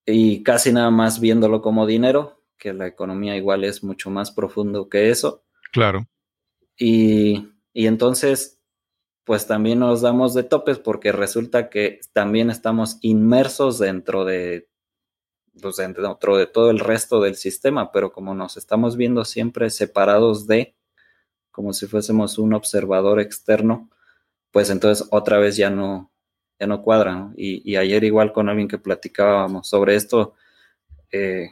[0.06, 4.88] y casi nada más viéndolo como dinero, que la economía igual es mucho más profundo
[4.88, 5.44] que eso.
[5.72, 6.08] Claro.
[6.78, 8.62] Y, entonces,
[9.24, 14.70] pues también nos damos de topes porque resulta que también estamos inmersos dentro de,
[15.60, 20.46] pues dentro de todo el resto del sistema, pero como nos estamos viendo siempre separados
[20.46, 20.76] de,
[21.52, 23.90] como si fuésemos un observador externo,
[24.52, 26.13] pues entonces otra vez ya no,
[26.64, 27.32] ya no cuadra.
[27.36, 30.34] Y, ayer igual con alguien que platicábamos sobre esto,
[31.12, 31.50] eh,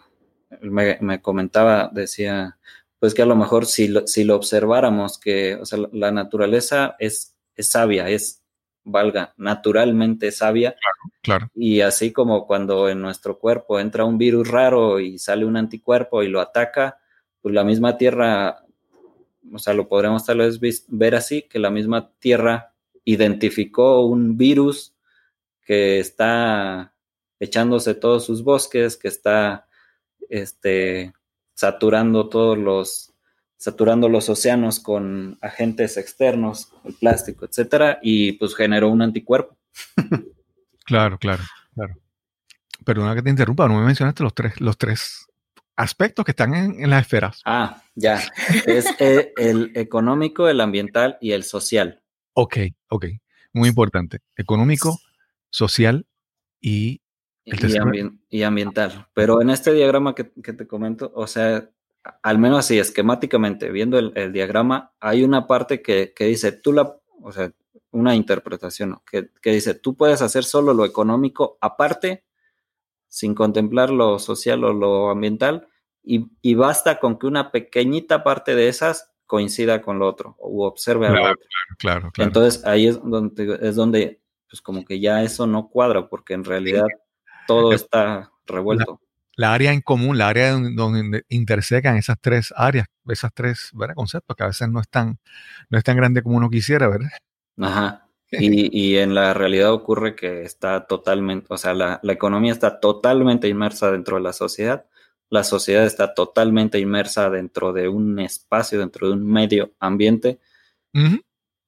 [0.62, 2.58] me, me, comentaba, decía,
[3.00, 6.96] pues que a lo mejor si lo, si lo observáramos, que o sea, la naturaleza
[7.00, 8.42] es, es sabia, es,
[8.86, 10.76] valga, naturalmente sabia.
[11.22, 15.58] Claro, Y así como cuando en nuestro cuerpo entra un virus raro y sale un
[15.58, 17.00] anticuerpo y lo ataca,
[17.42, 18.64] pues la misma Tierra,
[19.54, 22.72] o sea, lo podremos tal vez ver así, que la misma Tierra
[23.04, 24.91] identificó un virus
[25.72, 26.94] que está
[27.40, 29.70] echándose todos sus bosques, que está
[30.30, 31.14] este,
[31.54, 33.14] saturando todos los
[33.56, 39.58] saturando los océanos con agentes externos, el plástico, etcétera, y pues generó un anticuerpo.
[40.84, 41.44] claro, claro,
[41.74, 41.96] claro.
[42.84, 45.26] Perdona que te interrumpa, no me mencionaste los tres, los tres
[45.78, 47.42] aspectos que están en, las esferas.
[47.46, 48.20] Ah, ya.
[48.66, 52.04] Es eh, el económico, el ambiental y el social.
[52.34, 52.58] Ok,
[52.90, 53.06] ok.
[53.54, 54.20] Muy importante.
[54.36, 55.00] Económico,
[55.52, 56.08] social
[56.60, 57.02] y
[58.30, 59.08] y, ambiental.
[59.14, 61.70] Pero en este diagrama que, te comento, o sea,
[62.24, 67.32] al menos así, esquemáticamente, viendo el, diagrama, hay una parte que, dice, tú la, o
[67.32, 67.52] sea,
[67.92, 72.24] una interpretación, que, dice, tú puedes hacer solo lo económico aparte,
[73.08, 75.68] sin contemplar lo social o lo ambiental,
[76.04, 81.08] y, basta con que una pequeñita parte de esas coincida con lo otro, o observe
[81.08, 81.46] claro, a otro.
[81.78, 84.21] Claro, claro, Entonces ahí es donde, es donde,
[84.52, 86.86] pues como que ya eso no cuadra, porque en realidad
[87.48, 89.00] todo está revuelto
[89.36, 94.44] la área en común, la área donde, intersecan esas tres áreas, esas tres conceptos que
[94.44, 95.20] a veces no es, tan,
[95.70, 97.10] no es tan grande como uno quisiera, ¿verdad?
[97.58, 98.08] Ajá.
[98.34, 103.92] Y, en la realidad ocurre que está totalmente, o sea, la, economía está totalmente inmersa
[103.92, 104.86] dentro de la sociedad,
[105.30, 110.40] la sociedad está totalmente inmersa dentro de un espacio, dentro de un medio ambiente,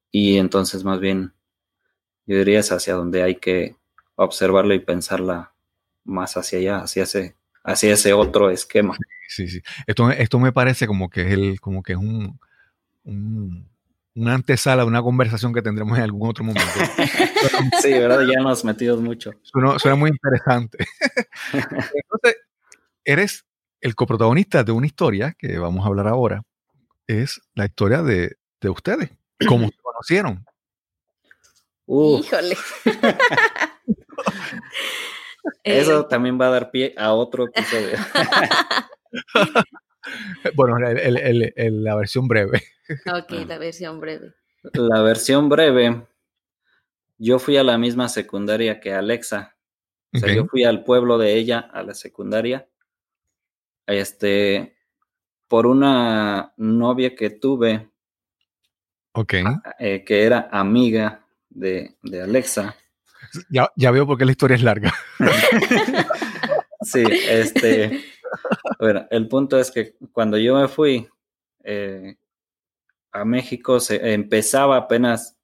[0.10, 1.34] y entonces más bien
[2.26, 3.76] yo diría es hacia donde hay que
[4.16, 5.54] observarla y pensarla
[6.04, 8.96] más hacia allá, hacia ese hacia ese otro esquema.
[9.28, 9.62] Sí, sí.
[9.88, 12.40] Esto, esto me parece como que es el, como que es un,
[14.16, 16.70] una antesala de una conversación que tendremos en algún otro momento.
[17.82, 18.22] sí, ¿verdad?
[18.28, 19.32] Ya nos metidos mucho.
[19.42, 20.86] Suena, muy interesante.
[21.54, 22.38] Entonces,
[23.04, 23.46] eres
[23.82, 26.44] el coprotagonista de una historia que vamos a hablar ahora.
[27.08, 29.10] Es la historia de, de ustedes.
[29.48, 30.46] ¿Cómo se conocieron?
[31.88, 32.58] Híjole.
[35.64, 37.98] Eso eh, también va a dar pie a otro episodio.
[40.56, 42.64] bueno, la versión breve.
[43.06, 44.34] Ok, la versión breve.
[44.74, 46.08] La versión breve.
[47.18, 49.56] Yo fui a la misma secundaria que Alexa.
[50.14, 52.68] O sea, yo fui al pueblo de ella, a la secundaria.
[53.88, 54.76] Este,
[55.48, 57.90] por una novia que tuve.
[59.14, 59.34] Ok.
[59.80, 61.23] Eh, que era amiga
[61.54, 62.76] de, de Alexa.
[63.50, 64.94] Ya, veo por qué la historia es larga.
[66.82, 68.04] sí, este.
[68.80, 71.08] Bueno, el punto es que cuando yo me fui
[71.64, 72.16] eh,
[73.12, 75.38] a México, se empezaba apenas,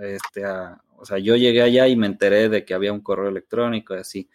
[0.00, 3.94] este, o sea, yo llegué allá y me enteré de que había un correo electrónico
[3.94, 4.30] y así.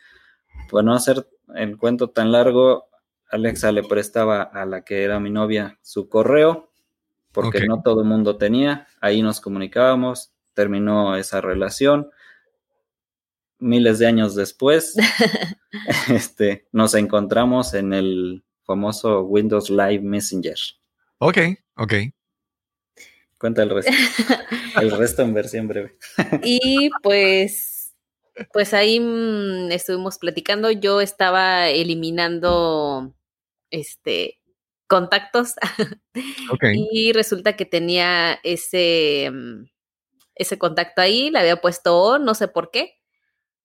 [0.69, 2.89] Por no hacer el cuento tan largo,
[3.29, 6.71] Alexa le prestaba a la que era mi novia su correo,
[7.31, 8.87] porque no todo el mundo tenía.
[8.99, 12.09] Ahí nos comunicábamos, terminó esa relación
[13.59, 14.95] miles de años después,
[16.09, 20.57] este, nos encontramos en el famoso Windows Live Messenger.
[21.19, 21.37] Ok,
[21.75, 21.93] ok.
[23.37, 23.91] Cuenta el resto.
[24.81, 25.97] el resto en versión breve.
[26.43, 27.93] y pues,
[28.51, 30.71] pues ahí mm, estuvimos platicando.
[30.71, 33.13] Yo estaba eliminando
[33.69, 34.39] este
[34.87, 35.53] contactos.
[36.91, 39.69] Y resulta que tenía ese, mm,
[40.39, 42.95] ese contacto ahí, le había puesto no sé por qué.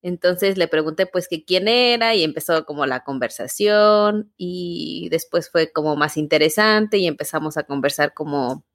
[0.02, 5.72] Entonces le pregunté pues que quién era y empezó como la conversación y después fue
[5.72, 8.66] como más interesante y empezamos a conversar como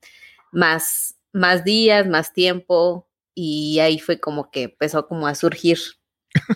[0.52, 5.78] más, más días, más tiempo y ahí fue como que empezó como a surgir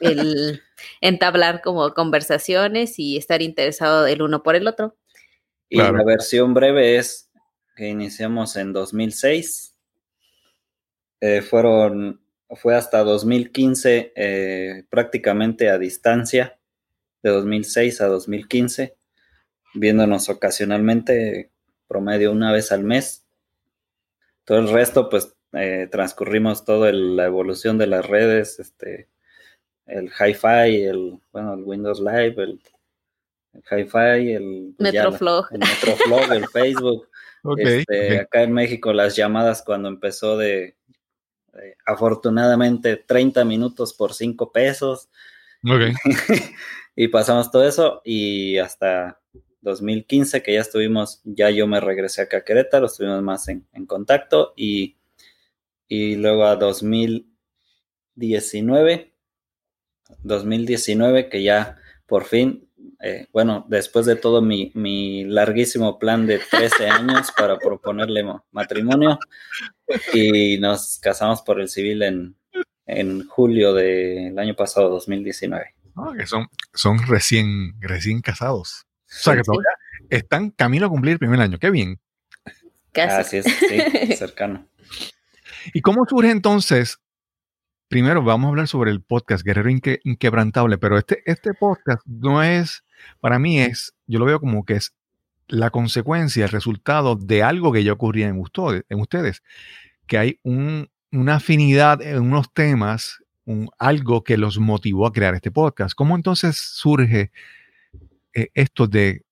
[0.01, 0.63] el
[1.01, 4.97] entablar como conversaciones y estar interesado el uno por el otro.
[5.69, 7.31] Y la versión breve es
[7.75, 9.72] que iniciamos en 2006.
[11.26, 12.19] Eh, fueron
[12.49, 16.59] fue hasta 2015 eh, prácticamente a distancia,
[17.21, 18.97] de 2006 a 2015,
[19.74, 21.49] viéndonos ocasionalmente,
[21.88, 23.26] promedio una vez al mes.
[24.43, 29.07] Todo el resto, pues eh, transcurrimos toda la evolución de las redes, este,
[29.86, 32.59] el hi-fi, el, bueno, el Windows Live, el,
[33.71, 37.07] hi-fi, el pues, Metroflog, el, Metroflog, el Facebook.
[37.57, 40.76] Este, acá en México las llamadas cuando empezó de
[41.61, 45.09] eh, afortunadamente 30 minutos por 5 pesos.
[46.95, 49.19] y pasamos todo eso y hasta
[49.61, 54.53] 2015 que ya estuvimos, ya yo me regresé acá a Querétaro, estuvimos más en, contacto
[54.57, 54.97] y,
[55.87, 57.33] y luego a 2000,
[58.15, 59.13] 2019,
[60.23, 62.62] 2019 que ya por fin,
[63.05, 69.19] eh, bueno, después de todo mi, mi, larguísimo plan de 13 años para proponerle matrimonio
[70.13, 72.37] y nos casamos por el civil en,
[72.85, 75.75] en julio del año pasado, 2019.
[76.17, 78.85] que son, son recién, recién casados.
[79.05, 79.67] O sea, que todavía
[80.09, 81.59] están camino a cumplir el primer año.
[81.59, 81.99] Qué bien.
[82.93, 83.37] Casi.
[83.37, 84.65] Así es, sí, cercano.
[85.73, 86.99] ¿Y cómo surge entonces?
[87.89, 89.69] Primero vamos a hablar sobre el podcast Guerrero
[90.03, 92.83] Inquebrantable, pero este, este podcast no es,
[93.19, 94.93] para mí es, yo lo veo como que es
[95.47, 99.43] la consecuencia, el resultado de algo que ya ocurría en ustedes,
[100.07, 103.23] que hay una afinidad en unos temas,
[103.77, 105.95] algo que los motivó a crear este podcast.
[105.95, 107.31] ¿Cómo entonces surge
[108.33, 109.25] eh, esto de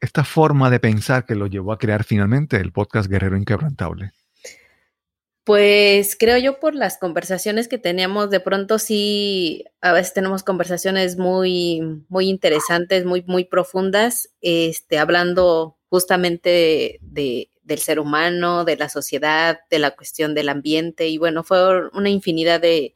[0.00, 4.12] esta forma de pensar que lo llevó a crear finalmente el podcast Guerrero Inquebrantable?
[5.44, 11.18] Pues creo yo por las conversaciones que teníamos, de pronto sí, a veces tenemos conversaciones
[11.18, 18.88] muy, muy interesantes, muy, muy profundas, este, hablando justamente de, del ser humano, de la
[18.88, 22.94] sociedad, de la cuestión del ambiente, y bueno, fue una infinidad de,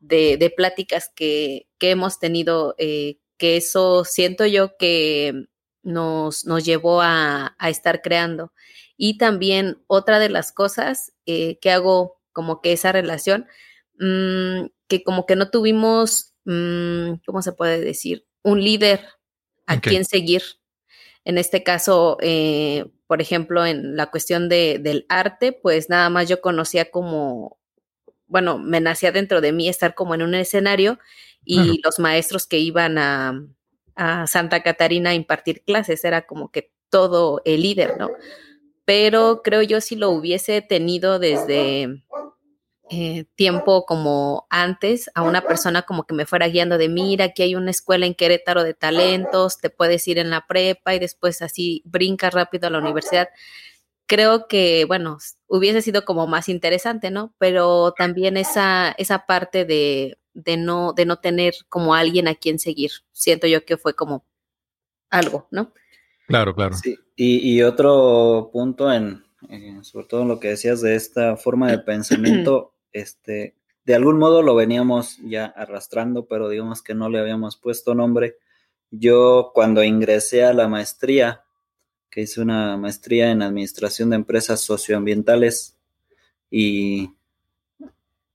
[0.00, 5.46] de, pláticas que, que, hemos tenido, eh, que eso siento yo que
[5.82, 8.52] nos, nos llevó a, a estar creando.
[8.98, 13.46] Y también otra de las cosas eh, que hago como que esa relación,
[13.98, 18.26] mm, que como que no tuvimos, mm, ¿cómo se puede decir?
[18.42, 19.00] Un líder
[19.66, 20.42] a quien seguir.
[21.24, 26.28] En este caso, eh, por ejemplo, en la cuestión de, del arte, pues nada más
[26.28, 27.58] yo conocía como,
[28.26, 30.98] bueno, me nacía dentro de mí estar como en un escenario
[31.44, 33.42] y los maestros que iban a,
[33.94, 38.10] a Santa Catarina a impartir clases, era como que todo el líder, ¿no?
[38.88, 42.02] Pero creo yo si lo hubiese tenido desde
[42.88, 47.42] eh, tiempo como antes, a una persona como que me fuera guiando de, mira, aquí
[47.42, 51.42] hay una escuela en Querétaro de talentos, te puedes ir en la prepa y después
[51.42, 53.28] así brincas rápido a la universidad.
[54.06, 55.18] Creo que, bueno,
[55.48, 57.34] hubiese sido como más interesante, ¿no?
[57.36, 62.58] Pero también esa, esa parte de, de, no, de no tener como alguien a quien
[62.58, 64.24] seguir, siento yo que fue como
[65.10, 65.74] algo, ¿no?
[66.26, 66.74] Claro, claro.
[66.74, 66.98] Sí.
[67.20, 71.78] Y, otro punto en, eh, sobre todo en lo que decías de esta forma de
[71.80, 77.56] pensamiento, este, de algún modo lo veníamos ya arrastrando, pero digamos que no le habíamos
[77.56, 78.36] puesto nombre.
[78.92, 81.42] Yo cuando ingresé a la maestría,
[82.08, 85.76] que hice una maestría en administración de empresas socioambientales
[86.52, 87.10] y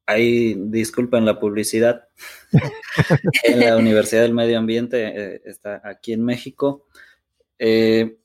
[0.06, 2.10] ahí disculpen la publicidad
[3.44, 6.86] en la Universidad del Medio Ambiente eh, está aquí en México
[7.58, 8.18] eh,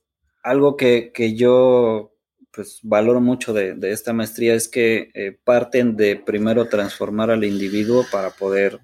[0.43, 2.15] algo que, yo
[2.51, 8.05] pues valoro mucho de, esta maestría es que eh, parten de primero transformar al individuo
[8.11, 8.81] para poder,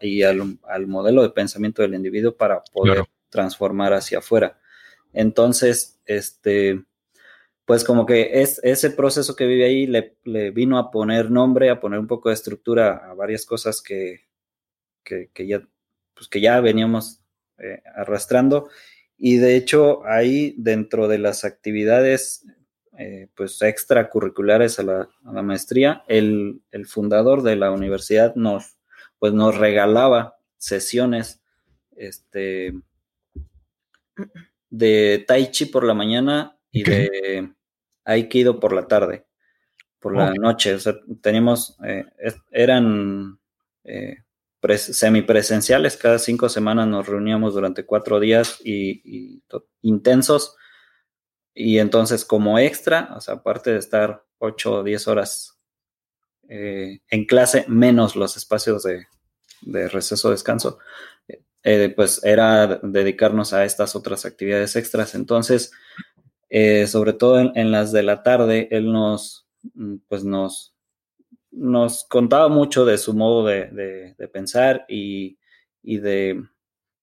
[0.00, 4.58] y al, modelo de pensamiento del individuo para poder transformar hacia afuera.
[5.12, 6.84] Entonces, este,
[7.64, 11.80] pues como que es, ese proceso que vive ahí le, vino a poner nombre, a
[11.80, 14.26] poner un poco de estructura a varias cosas que,
[15.04, 15.66] que, ya,
[16.14, 17.20] pues que ya veníamos
[17.58, 18.68] eh, arrastrando
[19.24, 22.44] y de hecho, ahí dentro de las actividades
[22.98, 28.78] eh, pues extracurriculares a la, maestría, el, fundador de la universidad nos,
[29.20, 31.40] pues nos regalaba sesiones
[31.94, 32.74] este,
[34.70, 37.52] de Tai Chi por la mañana y de
[38.04, 39.24] Aikido por la tarde,
[40.00, 40.74] por la noche.
[40.74, 42.06] O sea, teníamos, eh,
[42.50, 43.38] eran
[43.84, 44.16] eh,
[44.76, 45.96] semipresenciales.
[45.96, 49.42] Cada cinco semanas nos reuníamos durante cuatro días y,
[49.82, 50.56] intensos.
[51.54, 55.58] Y entonces como extra, o sea, aparte de estar ocho o diez horas
[56.48, 59.06] eh, en clase, menos los espacios de,
[59.88, 60.78] receso descanso,
[61.62, 65.14] eh, pues era dedicarnos a estas otras actividades extras.
[65.14, 65.72] Entonces,
[66.48, 70.71] eh, sobre todo en, en, las de la tarde, él nos, mm, pues nos,
[71.52, 75.38] nos contaba mucho de su modo de, pensar y,
[75.82, 76.42] de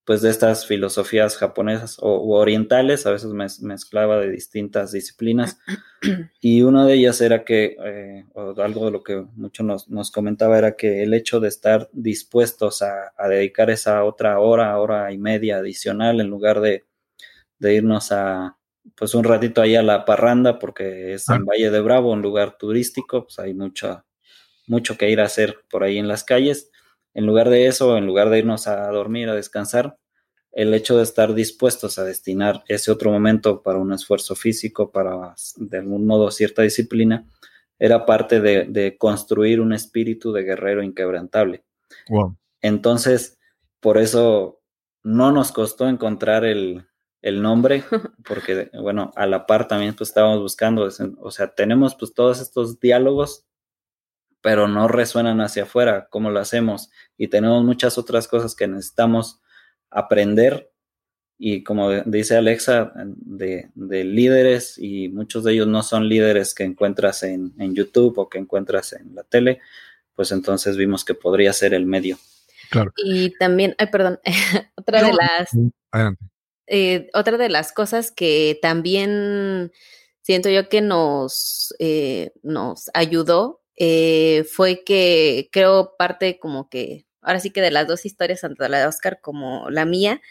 [0.05, 3.29] pues de estas filosofías japonesas o orientales, a veces
[3.61, 5.59] mezclaba de distintas disciplinas,
[6.41, 10.57] y una de ellas era que, eh, o algo de lo que mucho nos, comentaba,
[10.57, 15.57] era que el hecho de estar dispuestos a, dedicar esa otra hora, hora y media
[15.57, 16.85] adicional, en lugar de,
[17.59, 18.57] irnos a,
[18.95, 22.57] pues un ratito ahí a la parranda, porque es en Valle de Bravo, un lugar
[22.57, 24.05] turístico, pues hay mucha
[24.69, 26.71] mucho que ir a hacer por ahí en las calles.
[27.13, 29.97] En lugar de eso, en lugar de irnos a dormir, a descansar,
[30.51, 35.35] el hecho de estar dispuestos a destinar ese otro momento para un esfuerzo físico, para
[35.57, 37.25] de algún modo cierta disciplina,
[37.77, 41.63] era parte de, construir un espíritu de guerrero inquebrantable.
[42.61, 43.39] Entonces,
[43.79, 44.61] por eso
[45.03, 46.85] no nos costó encontrar el,
[47.23, 47.83] nombre,
[48.27, 50.89] porque, bueno, a la par también pues estábamos buscando,
[51.19, 53.45] o sea, tenemos pues todos estos diálogos,
[54.41, 56.89] pero no resuenan hacia afuera, ¿cómo lo hacemos?
[57.17, 59.41] Y tenemos muchas otras cosas que necesitamos
[59.89, 60.71] aprender
[61.41, 67.23] y como dice Alexa, de, líderes y muchos de ellos no son líderes que encuentras
[67.23, 69.61] en, YouTube o que encuentras en la tele,
[70.15, 72.17] pues entonces vimos que podría ser el medio.
[72.69, 72.91] Claro.
[72.97, 74.19] Y también, ay, perdón,
[74.75, 75.49] otra de las...
[76.71, 79.71] Eh, otra de las cosas que también
[80.21, 87.39] siento yo que nos, eh, nos ayudó eh, fue que creo parte como que, ahora
[87.39, 90.21] sí que de las dos historias, tanto la de Oscar como la mía,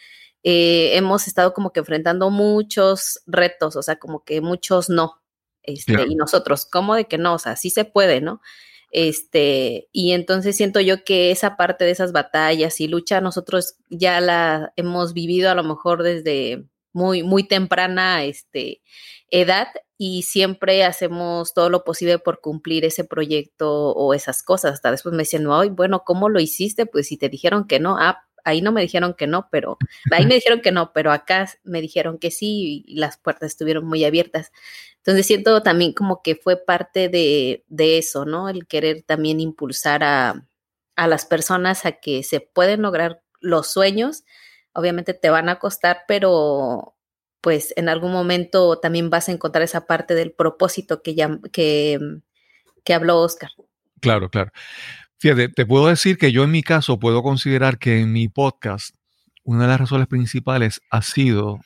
[0.45, 5.23] eh, hemos estado como que enfrentando muchos retos, o sea, como que muchos no.
[5.63, 7.35] Este, Y nosotros, ¿cómo de que no?
[7.35, 8.41] O sea, sí se puede, ¿no?
[8.91, 14.21] Este, y entonces siento yo que esa parte de esas batallas y lucha, nosotros ya
[14.21, 16.67] la hemos vivido a lo mejor desde
[16.99, 18.83] muy, muy temprana este,
[19.31, 24.75] edad y siempre hacemos todo lo posible por cumplir ese proyecto o esas cosas.
[24.75, 26.87] Hasta después me decían, ay, bueno, ¿cómo lo hiciste?
[26.87, 29.79] Pues si te dijeron que no, ah, ahí no me dijeron que no, pero
[30.13, 33.87] ahí me dijeron que no, pero acá me dijeron que sí y las puertas estuvieron
[33.87, 34.53] muy abiertas.
[34.99, 37.65] Entonces siento también como que fue parte de,
[37.99, 38.49] eso, ¿no?
[38.49, 40.47] El querer también impulsar a,
[40.97, 44.25] a las personas a que se pueden lograr los sueños.
[44.79, 46.95] Obviamente te van a costar, pero
[47.41, 51.99] pues en algún momento también vas a encontrar esa parte del propósito que, ya, que,
[52.85, 53.51] que habló Oscar.
[54.01, 54.53] Claro, claro.
[55.19, 58.95] Fíjate, te puedo decir que yo en mi caso puedo considerar que en mi podcast
[59.43, 61.59] una de las razones principales ha sido,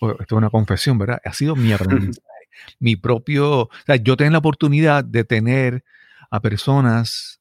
[0.00, 1.20] esto es una confesión, ¿verdad?
[1.24, 2.48] Ha sido mi aprendizaje,
[2.78, 5.84] mi propio, o sea, yo tengo la oportunidad de tener
[6.30, 7.37] a personas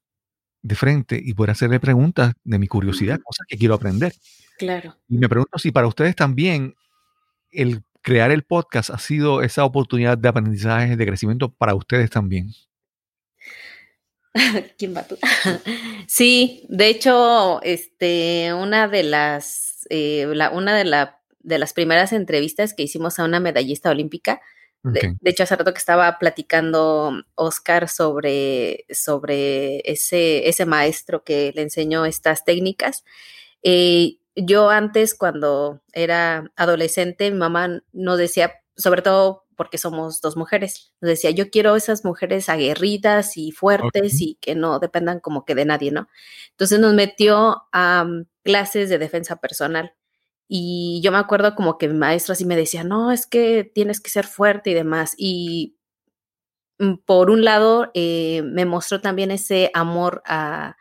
[0.67, 4.13] de frente y poder hacerle preguntas de mi curiosidad, cosas que quiero aprender.
[4.57, 4.95] Claro.
[5.07, 6.75] Y me pregunto si para ustedes también
[7.51, 12.51] el crear el podcast ha sido esa oportunidad de aprendizaje, de crecimiento para ustedes también.
[14.77, 15.17] ¿Quién va tú?
[16.07, 22.73] sí, de hecho, este, una de las, eh, una de, la, de las primeras entrevistas
[22.73, 24.41] que hicimos a una medallista olímpica,
[24.83, 31.63] de, hecho, hace rato que estaba platicando Oscar sobre, sobre ese, ese maestro que le
[31.63, 33.03] enseñó estas técnicas.
[33.63, 40.37] Eh, yo antes, cuando era adolescente, mi mamá nos decía, sobre todo porque somos dos
[40.37, 40.93] mujeres.
[41.01, 45.55] Nos decía, yo quiero esas mujeres aguerridas y fuertes y que no dependan como que
[45.55, 46.07] de nadie, ¿no?
[46.51, 49.93] Entonces nos metió a mm, clases de defensa personal.
[50.47, 53.99] Y yo me acuerdo como que mi maestro así me decía, no, es que tienes
[53.99, 55.13] que ser fuerte y demás.
[55.17, 55.77] Y
[56.79, 60.77] mm, por un lado, eh, me mostró también ese amor a,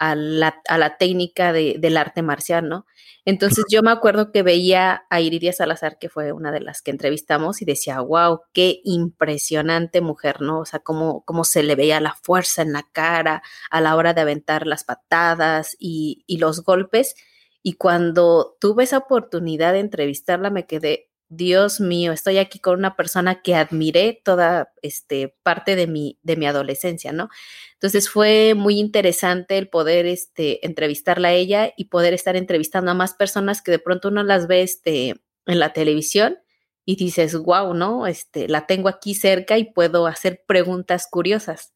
[0.00, 2.86] la, técnica de, del arte marcial, ¿no?
[3.24, 6.90] Entonces yo me acuerdo que veía a Iridia Salazar, que fue una de las que
[6.90, 10.60] entrevistamos, y decía, wow, qué impresionante mujer, ¿no?
[10.60, 14.12] O sea, cómo, cómo se le veía la fuerza en la cara a la hora
[14.14, 17.14] de aventar las patadas y los golpes.
[17.62, 22.96] Y cuando tuve esa oportunidad de entrevistarla, me quedé, Dios mío, estoy aquí con una
[22.96, 27.28] persona que admiré toda este, parte de mi, de mi adolescencia, ¿no?
[27.74, 32.94] Entonces fue muy interesante el poder este, entrevistarla a ella y poder estar entrevistando a
[32.94, 36.38] más personas que de pronto uno las ve este, en la televisión
[36.84, 38.06] y dices, wow, ¿no?
[38.06, 41.72] Este, la tengo aquí cerca y puedo hacer preguntas curiosas.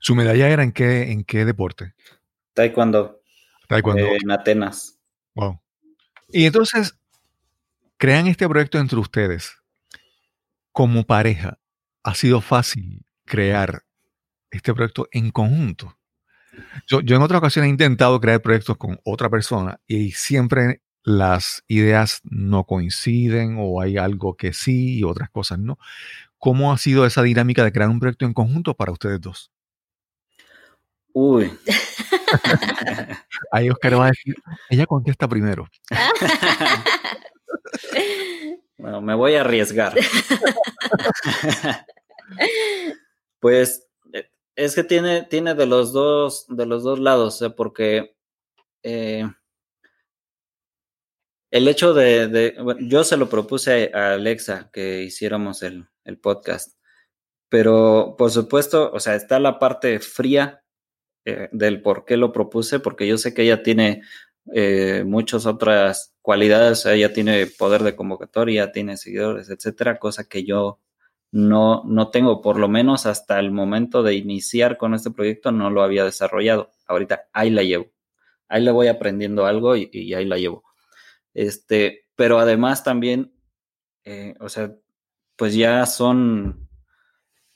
[0.00, 1.94] ¿Su medalla era en qué, en qué deporte?
[2.52, 3.22] Taekwondo.
[3.68, 4.06] Taekwondo.
[4.06, 4.93] en Atenas.
[5.34, 5.60] Wow.
[6.30, 6.96] Y entonces,
[7.96, 9.52] crean este proyecto entre ustedes.
[10.72, 11.58] Como pareja,
[12.02, 13.84] ha sido fácil crear
[14.50, 15.96] este proyecto en conjunto.
[16.86, 22.20] Yo, en otra ocasión he intentado crear proyectos con otra persona y siempre las ideas
[22.24, 25.78] no coinciden o hay algo que sí y otras cosas no.
[26.38, 29.53] ¿Cómo ha sido esa dinámica de crear un proyecto en conjunto para ustedes dos?
[31.14, 31.56] Uy.
[33.52, 34.34] Ahí Oscar va a decir,
[34.68, 35.66] ella contesta primero.
[38.76, 39.94] Bueno, me voy a arriesgar.
[43.40, 43.88] pues
[44.56, 47.50] es que tiene, tiene de los dos, de los dos lados, ¿eh?
[47.50, 48.14] porque
[48.82, 49.24] eh,
[51.50, 56.76] el hecho de, yo se lo propuse a Alexa que hiciéramos el, el, podcast,
[57.48, 60.63] pero por supuesto, o sea, está la parte fría
[61.24, 64.02] del por qué lo propuse, porque yo sé que ella tiene
[64.52, 66.84] eh, muchas otras cualidades.
[66.86, 70.80] Ella tiene poder de convocatoria, tiene seguidores, etcétera, cosa que yo
[71.32, 75.70] no, no tengo, por lo menos hasta el momento de iniciar con este proyecto, no
[75.70, 76.70] lo había desarrollado.
[76.86, 77.86] Ahorita ahí la llevo.
[78.48, 80.64] Ahí le voy aprendiendo algo y, ahí la llevo.
[81.32, 83.34] Este, pero además también,
[84.04, 84.74] eh, o sea,
[85.36, 86.68] pues ya son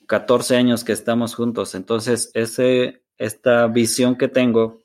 [0.07, 1.75] 14 años que estamos juntos.
[1.75, 4.81] Entonces, ese, esta visión que tengo,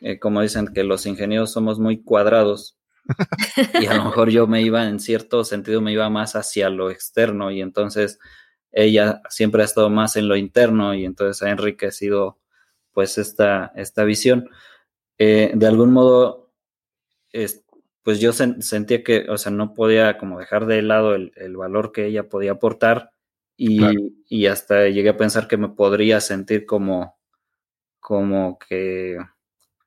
[0.00, 2.78] eh, como dicen que los ingenieros somos muy cuadrados,
[3.80, 6.90] y a lo mejor yo me iba, en cierto sentido, me iba más hacia lo
[6.90, 8.18] externo y entonces
[8.72, 12.38] ella siempre ha estado más en lo interno y entonces ha enriquecido
[12.92, 14.48] pues esta, esta visión.
[15.18, 16.50] Eh, de algún modo,
[18.02, 22.06] pues yo sentía que, o sea, no podía como dejar de lado el, valor que
[22.06, 23.10] ella podía aportar
[23.56, 23.80] y,
[24.28, 27.16] y, hasta llegué a pensar que me podría sentir como,
[28.04, 29.16] como que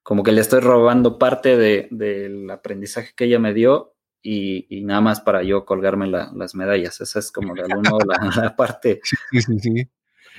[0.01, 3.93] como que le estoy robando parte del aprendizaje que ella me dio
[4.23, 6.99] y, nada más para yo colgarme las medallas.
[6.99, 9.01] Esa es como de modo la, parte.
[9.03, 9.87] Sí, sí, sí.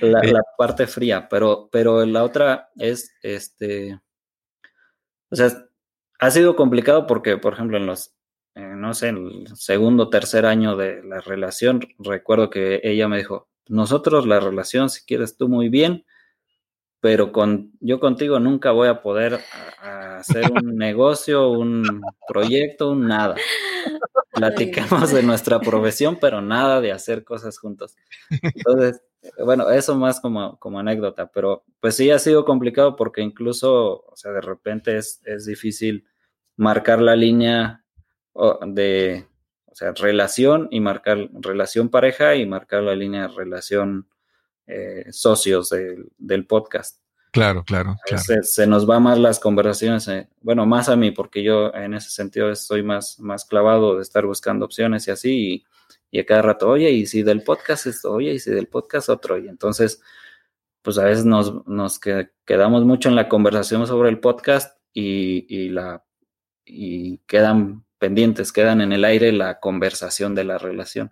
[0.01, 0.33] La, eh.
[0.33, 3.97] la, parte fría, pero, pero la otra es, este,
[5.29, 5.49] o sea,
[6.19, 8.13] ha sido complicado porque, por ejemplo, en los,
[8.55, 13.07] eh, no sé, en el segundo o tercer año de la relación, recuerdo que ella
[13.07, 16.05] me dijo, nosotros la relación, si quieres tú muy bien,
[17.01, 19.39] pero con, yo contigo nunca voy a poder
[19.81, 23.35] hacer un negocio, un proyecto, un nada.
[24.33, 27.95] Platicamos de nuestra profesión, pero nada de hacer cosas juntos.
[28.41, 29.01] Entonces,
[29.43, 34.15] bueno, eso más como, como anécdota, pero pues sí ha sido complicado porque incluso, o
[34.15, 36.05] sea, de repente es, es difícil
[36.55, 37.83] marcar la línea
[38.67, 39.25] de,
[39.65, 44.07] o sea, relación y marcar relación pareja y marcar la línea de relación
[44.69, 45.73] eh, socios
[46.17, 46.99] del podcast.
[47.31, 47.95] Claro, claro.
[48.43, 52.09] Se, nos va más las conversaciones, eh, bueno, más a mí, porque yo en ese
[52.09, 55.65] sentido estoy más, más clavado de estar buscando opciones y así,
[56.11, 59.09] y, a cada rato, oye, y si del podcast esto, oye, y si del podcast
[59.09, 60.01] otro, y entonces,
[60.81, 66.03] pues a veces nos, nos quedamos mucho en la conversación sobre el podcast y, la,
[66.65, 71.11] y quedan pendientes, quedan en el aire la conversación de la relación.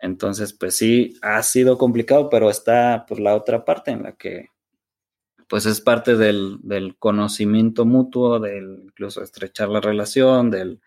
[0.00, 4.50] Entonces, pues sí, ha sido complicado, pero está pues la otra parte en la que
[5.48, 10.80] pues es parte del, conocimiento mutuo, del incluso estrechar la relación, del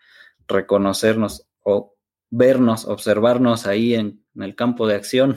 [0.46, 1.96] reconocernos o
[2.30, 5.36] vernos, observarnos ahí en, el campo de acción,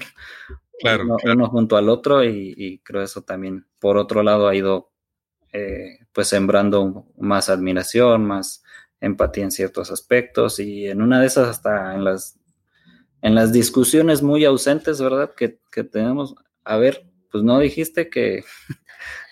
[0.80, 4.92] claro, uno, junto al otro y, y, creo eso también, por otro lado, ha ido
[5.52, 8.64] eh, pues sembrando más admiración, más
[9.00, 12.40] empatía en ciertos aspectos y en una de esas hasta en las
[13.24, 15.34] en las discusiones muy ausentes, ¿verdad?
[15.34, 18.44] Que, tenemos, a ver, pues no dijiste que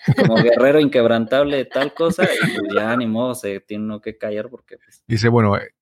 [0.16, 4.48] como guerrero inquebrantable tal cosa, y pues ya ni modo, se tiene uno que callar
[4.48, 4.78] porque...
[4.78, 5.74] Pues, Dice, bueno, eh,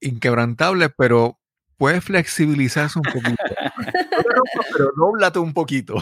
[0.00, 1.40] inquebrantable, pero
[1.76, 3.42] puedes flexibilizarse un poquito.
[4.72, 5.96] pero doblate un poquito.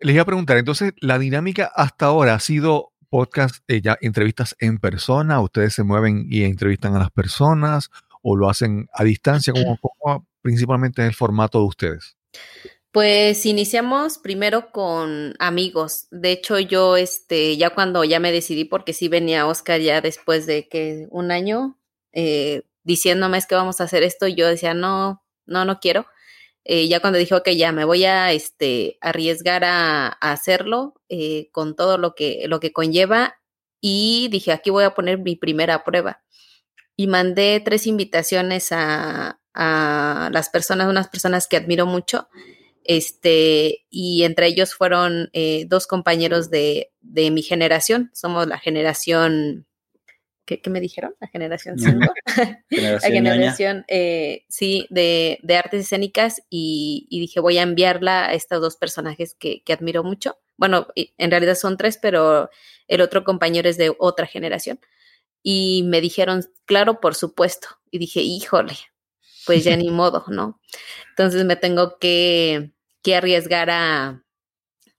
[0.00, 4.56] Les iba a preguntar, entonces, la dinámica hasta ahora ha sido podcast, eh, ya entrevistas
[4.60, 7.90] en persona, ustedes se mueven y entrevistan a las personas,
[8.22, 9.52] o lo hacen a distancia?
[9.52, 12.16] ¿Cómo, principalmente es el formato de ustedes?
[12.92, 16.08] Pues iniciamos primero con amigos.
[16.10, 20.46] De hecho, yo, este, ya cuando ya me decidí, porque sí venía Oscar ya después
[20.46, 21.78] de que un año
[22.12, 26.06] eh, diciéndome es que vamos a hacer esto, yo decía, no, no, no quiero.
[26.64, 31.76] Eh, ya cuando dijo que ya me voy a este, arriesgar a, hacerlo eh, con
[31.76, 33.36] todo lo que, lo que conlleva,
[33.80, 36.22] y dije, aquí voy a poner mi primera prueba
[37.00, 42.28] y mandé tres invitaciones a, las personas, unas personas que admiro mucho,
[42.84, 49.66] este, y entre ellos fueron eh, dos compañeros de, mi generación, somos la generación,
[50.44, 51.14] ¿qué, me dijeron?
[51.20, 52.12] La generación 5.
[52.70, 58.76] la generación, eh, sí, de, artes escénicas y, dije, voy a enviarla a estos dos
[58.76, 60.36] personajes que, que admiro mucho.
[60.58, 62.50] Bueno, en realidad son tres, pero
[62.88, 64.78] el otro compañero es de otra generación.
[65.42, 67.68] Y me dijeron, claro, por supuesto.
[67.90, 68.76] Y dije, híjole,
[69.46, 70.60] pues ya ni modo, ¿no?
[71.10, 72.72] Entonces me tengo que,
[73.02, 74.24] que arriesgar a,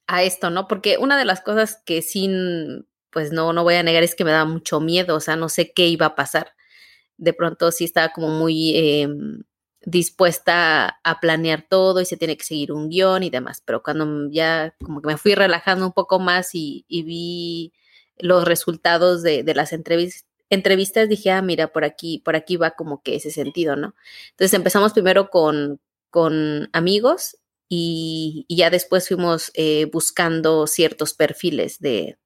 [0.08, 0.68] a, esto, ¿no?
[0.68, 4.26] Porque una de las cosas que sin, pues no, no voy a negar es que
[4.26, 6.54] me da mucho miedo, o sea, no sé qué iba a pasar.
[7.18, 9.44] De pronto sí estaba como muy em,
[9.84, 14.30] dispuesta a planear todo y se tiene que seguir un guion y demás, pero cuando
[14.32, 17.74] ya como que me fui relajando un poco más y, vi
[18.18, 22.72] los resultados de, de las entrevistas, entrevistas dije, ah, mira, por aquí, por aquí va
[22.72, 23.96] como que ese sentido, ¿no?
[24.32, 25.80] Entonces empezamos primero con,
[26.10, 27.38] con amigos
[27.68, 32.18] y, ya después fuimos eh, buscando ciertos perfiles de,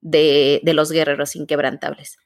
[0.00, 2.16] de, los guerreros inquebrantables.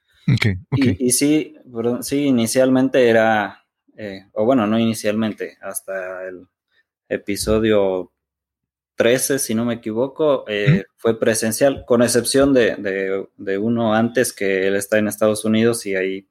[0.71, 1.57] Y, sí,
[2.03, 6.47] sí, inicialmente era, eh, o bueno, no inicialmente, hasta el
[7.09, 8.13] episodio
[9.01, 14.67] 13, si no me equivoco, eh, fue presencial, con excepción de, de, uno antes que
[14.67, 16.29] él está en Estados Unidos y ahí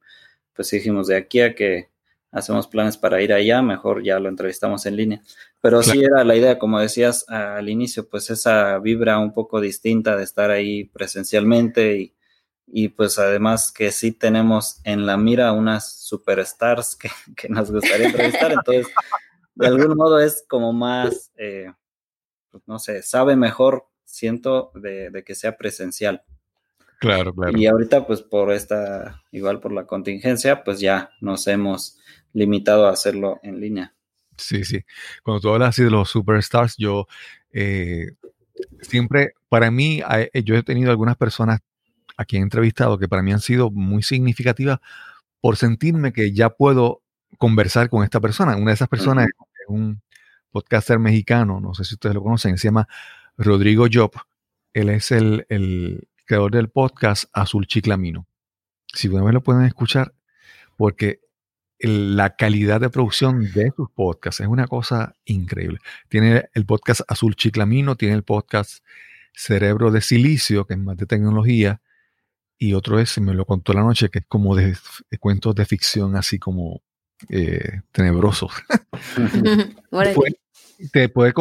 [0.54, 1.88] pues dijimos de aquí a que
[2.30, 5.20] hacemos planes para ir allá, mejor ya lo entrevistamos en línea.
[5.60, 10.16] Pero sí era la idea, como decías al inicio, pues esa vibra un poco distinta
[10.16, 12.14] de estar ahí presencialmente y,
[12.68, 18.06] y pues además que sí tenemos en la mira unas superstars que, que nos gustaría
[18.06, 18.86] entrevistar, entonces
[19.56, 21.72] de algún modo es como más, eh,
[22.50, 26.22] pues, no sé, sabe mejor, siento, de, de, que sea presencial.
[26.98, 27.56] Claro, claro.
[27.56, 31.98] Y ahorita pues por esta, igual por la contingencia, pues ya nos hemos
[32.32, 33.94] limitado a hacerlo en línea.
[34.36, 34.84] Sí, sí.
[35.22, 37.06] Cuando tú hablas así de los superstars, yo
[37.52, 38.06] eh,
[38.82, 40.02] siempre, para mí,
[40.44, 41.60] yo he tenido algunas personas
[42.20, 44.78] aquí he entrevistado que para mí han sido muy significativas
[45.40, 47.02] por sentirme que ya puedo
[47.38, 48.56] conversar con esta persona.
[48.56, 50.02] Una de esas personas es un
[50.50, 52.88] podcaster mexicano, no sé si ustedes lo conocen, se llama
[53.36, 54.12] Rodrigo Job.
[54.72, 58.26] Él es el, creador del podcast Azul Chiclamino.
[58.92, 60.14] Si una vez lo pueden escuchar,
[60.76, 61.20] porque
[61.80, 65.78] la calidad de producción de sus podcasts es una cosa increíble.
[66.08, 68.84] Tiene el podcast Azul Chiclamino, tiene el podcast
[69.32, 71.80] Cerebro de Silicio, que es más de tecnología,
[72.62, 74.76] y otro es, me lo contó la noche, que es como de,
[75.18, 76.82] cuentos de ficción, así como
[77.30, 78.52] eh, tenebrosos.
[80.92, 81.32] te puede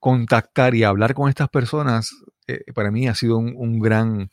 [0.00, 2.14] contactar y hablar con estas personas,
[2.46, 4.30] eh, para mí ha sido un, gran,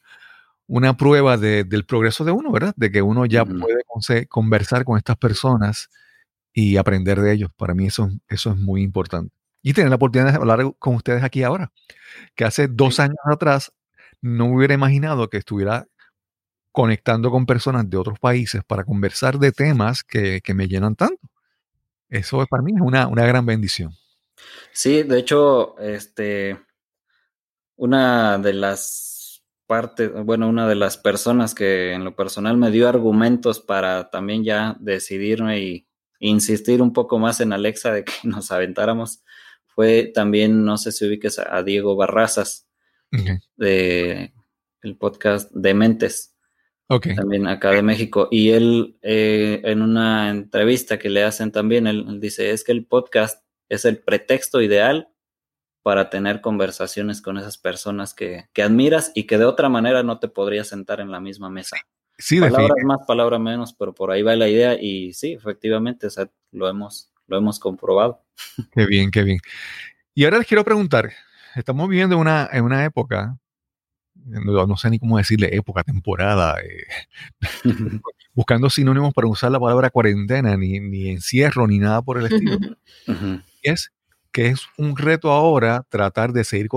[0.68, 2.74] una prueba del progreso de uno, ¿verdad?
[2.78, 5.90] De que uno ya puede conversar con estas personas
[6.54, 7.52] y aprender de ellos.
[7.58, 9.34] Para mí eso, eso es muy importante.
[9.62, 11.72] Y tener la oportunidad de hablar con ustedes aquí ahora,
[12.36, 13.74] que hace dos años atrás
[14.22, 15.88] no hubiera imaginado que estuviera
[16.72, 21.30] conectando con personas de otros países para conversar de temas que, me llenan tanto.
[22.10, 23.92] Eso para mí es una, una, gran bendición.
[24.72, 26.60] Sí, de hecho, este,
[27.76, 32.88] una de las partes, bueno, una de las personas que en lo personal me dio
[32.88, 35.88] argumentos para también ya decidirme y
[36.20, 39.24] insistir un poco más en Alexa de que nos aventáramos
[39.68, 42.68] fue también, no sé si ubiques a, Diego Barrazas,
[43.58, 44.34] de
[44.82, 46.34] el podcast de Mentes
[47.16, 48.28] también acá de México.
[48.30, 52.86] Y él, eh, en una entrevista que le hacen también, él, dice, es que el
[52.86, 53.43] podcast
[53.74, 55.10] es el pretexto ideal
[55.82, 60.28] para tener conversaciones con esas personas que, admiras y que de otra manera no te
[60.30, 61.78] podrías sentar en la misma mesa.
[62.18, 66.08] Sí, palabras más, palabras menos, pero por ahí va la idea y sí, efectivamente,
[66.52, 68.24] lo hemos, lo hemos comprobado.
[68.72, 69.40] Qué bien, qué bien.
[70.14, 71.12] Y ahora les quiero preguntar,
[71.56, 73.38] estamos viviendo una, en una época
[74.26, 76.86] no, sé ni cómo decirle época, temporada, eh,
[78.34, 82.58] buscando sinónimos para usar la palabra cuarentena, ni, ni encierro, ni nada por el estilo.
[83.64, 83.92] Es
[84.32, 86.68] que es un reto ahora tratar de seguir,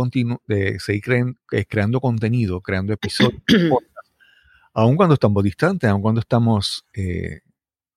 [0.47, 3.41] de seguir eh, creando contenido, creando episodios,
[4.75, 7.41] aun cuando estamos distantes, aun cuando estamos eh,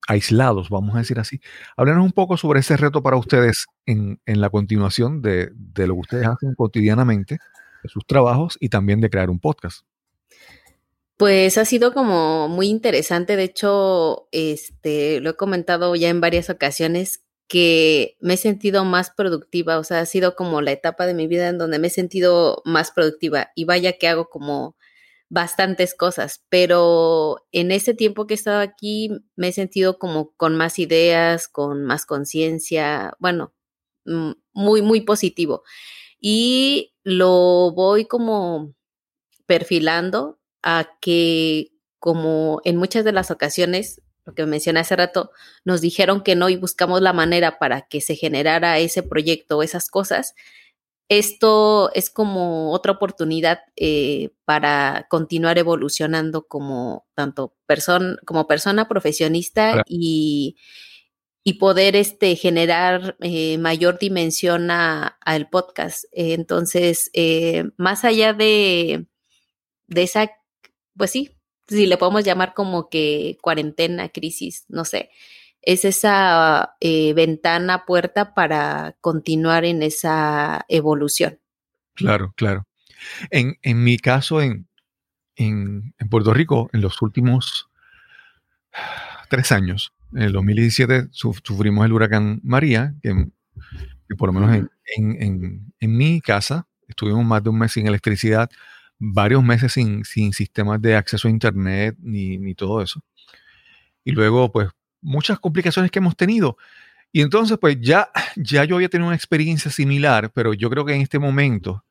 [0.07, 1.41] aislados, vamos a decir así.
[1.75, 5.95] Háblanos un poco sobre ese reto para ustedes en, en la continuación de, de, lo
[5.95, 7.37] que ustedes hacen cotidianamente
[7.83, 9.85] de sus trabajos y también de crear un podcast.
[11.17, 13.35] Pues ha sido como muy interesante.
[13.35, 19.11] De hecho, este, lo he comentado ya en varias ocasiones que me he sentido más
[19.11, 19.79] productiva.
[19.79, 22.61] O sea, ha sido como la etapa de mi vida en donde me he sentido
[22.65, 23.51] más productiva.
[23.55, 24.77] Y vaya que hago como
[25.29, 30.55] bastantes cosas, pero en ese tiempo que he estado aquí me he sentido como con
[30.57, 33.53] más ideas, con más conciencia, bueno,
[34.05, 35.63] mm, muy, muy positivo
[36.19, 38.75] y lo voy como
[39.45, 45.31] perfilando a que como en muchas de las ocasiones, lo que mencioné hace rato,
[45.65, 49.89] nos dijeron que no y buscamos la manera para que se generara ese proyecto, esas
[49.89, 50.35] cosas,
[51.09, 59.81] esto es como otra oportunidad eh, para continuar evolucionando como tanto persona, como persona profesionista
[59.87, 60.55] y,
[61.43, 66.05] y poder este, generar eh, mayor dimensión al podcast.
[66.11, 69.07] entonces, eh, más allá de,
[69.87, 70.29] de esa,
[70.95, 71.38] pues sí,
[71.69, 75.09] si le podemos llamar como que cuarentena, crisis, no sé,
[75.61, 81.39] es esa eh, ventana, puerta para continuar en esa evolución.
[81.93, 82.65] Claro, claro.
[83.29, 84.67] En, en mi caso, en,
[85.35, 87.69] en, en Puerto Rico, en los últimos
[89.29, 93.27] tres años, en el 2017 sufrimos el huracán María, que,
[94.17, 98.49] por lo menos en, mi casa estuvimos más de un mes sin electricidad,
[98.99, 103.01] varios meses sin, sistemas de acceso a internet ni, todo eso.
[104.03, 104.69] Y luego, pues,
[105.01, 106.57] muchas complicaciones que hemos tenido.
[107.11, 110.93] Y entonces, pues ya, ya yo había tenido una experiencia similar, pero yo creo que
[110.93, 111.85] en este momento,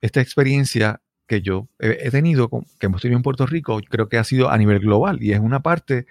[0.00, 2.48] esta experiencia que yo he, tenido,
[2.78, 5.22] que hemos tenido en Puerto Rico, creo que ha sido a nivel global.
[5.22, 6.06] Y es una parte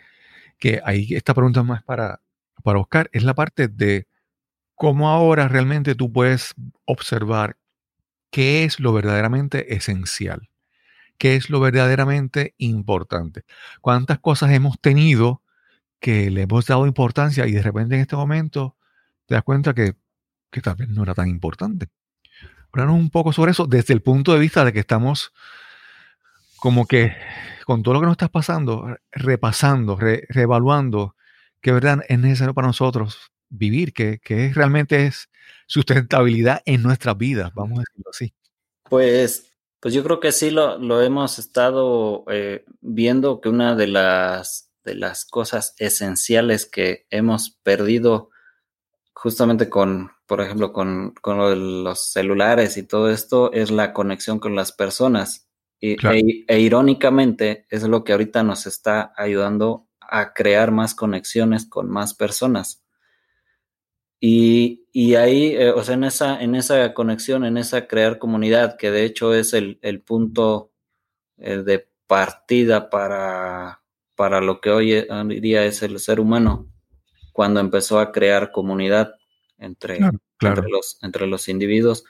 [0.60, 2.22] que ahí, esta pregunta más para,
[2.64, 4.08] para Oscar, es la parte de
[4.76, 6.54] cómo ahora realmente tú puedes
[6.86, 7.58] observar
[8.36, 10.50] qué es lo verdaderamente esencial,
[11.18, 13.46] qué es lo verdaderamente importante.
[13.80, 15.42] ¿Cuántas cosas hemos tenido
[16.02, 18.76] que le hemos dado importancia y de repente en este momento
[19.26, 19.96] te das cuenta que,
[20.52, 21.88] que tal vez no era tan importante?
[22.74, 25.32] Háblanos un poco sobre eso desde el punto de vista de que estamos
[26.58, 27.16] como que
[27.66, 31.16] con todo lo que nos está pasando, repasando, reevaluando
[31.62, 35.30] qué verdad es necesario para nosotros vivir, que, que realmente es
[35.68, 38.34] sustentabilidad en nuestras vidas, vamos a decirlo así.
[38.90, 43.88] Pues, pues yo creo que sí lo, lo hemos estado eh, viendo que una de
[43.88, 48.30] las, de las cosas esenciales que hemos perdido
[49.14, 54.56] justamente con, por ejemplo, con, con los celulares y todo esto es la conexión con
[54.56, 55.50] las personas.
[55.80, 61.66] Y, e, e, irónicamente es lo que ahorita nos está ayudando a crear más conexiones
[61.66, 62.85] con más personas.
[64.28, 68.76] Y, y ahí, eh, o sea, en esa, en esa conexión, en esa crear comunidad,
[68.76, 70.72] que de hecho es el, el punto
[71.38, 73.84] eh, de partida para,
[74.16, 76.68] para lo que hoy en día es el ser humano,
[77.34, 79.14] cuando empezó a crear comunidad
[79.60, 80.00] entre,
[80.42, 82.04] entre, los, entre los individuos.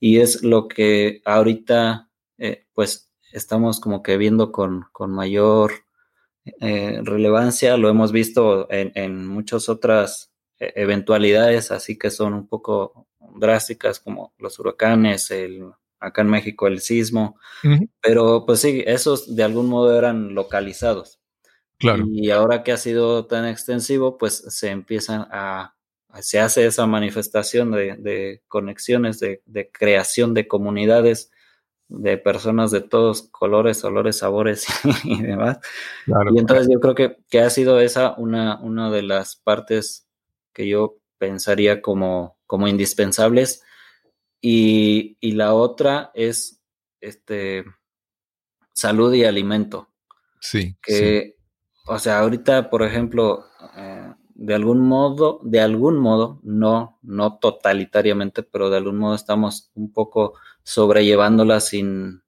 [0.00, 5.70] Y es lo que ahorita, eh, pues, estamos como que viendo con, con mayor
[6.58, 7.76] relevancia.
[7.76, 10.29] Lo hemos visto en, en muchas otras
[10.60, 15.64] eventualidades así que son un poco drásticas como los huracanes, el,
[15.98, 17.38] acá en México el sismo,
[18.00, 21.20] pero pues sí, esos de algún modo eran localizados.
[21.78, 22.04] Claro.
[22.10, 25.76] Y ahora que ha sido tan extensivo, pues se empiezan a,
[26.20, 31.30] se hace esa manifestación de, conexiones, de, creación de comunidades,
[31.88, 34.66] de personas de todos colores, olores, sabores
[35.04, 35.58] y demás.
[36.06, 40.09] y entonces yo creo que, que, ha sido esa una, una de las partes
[40.52, 43.62] que yo pensaría como, como indispensables.
[44.40, 46.60] Y, la otra es
[47.00, 47.64] este
[48.72, 49.88] salud y alimento.
[50.40, 50.76] Sí.
[50.82, 51.36] Que,
[51.86, 53.44] o sea, ahorita, por ejemplo,
[53.76, 59.70] eh, de algún modo, de algún modo, no, no totalitariamente, pero de algún modo estamos
[59.74, 62.22] un poco sobrellevándola sin,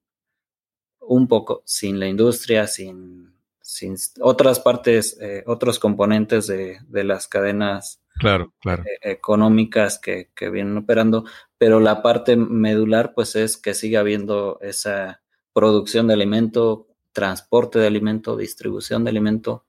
[0.99, 7.27] un poco, sin la industria, sin, sin otras partes, eh, otros componentes de, de las
[7.27, 8.83] cadenas claro, claro.
[8.85, 11.25] E-, económicas que, vienen operando,
[11.57, 15.21] pero la parte medular pues es que siga habiendo esa
[15.53, 19.65] producción de alimento, transporte de alimento, distribución de alimento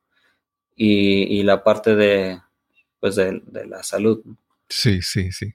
[0.75, 2.41] y, la parte de
[3.01, 4.25] pues de, la salud.
[4.69, 5.55] Sí, sí, sí.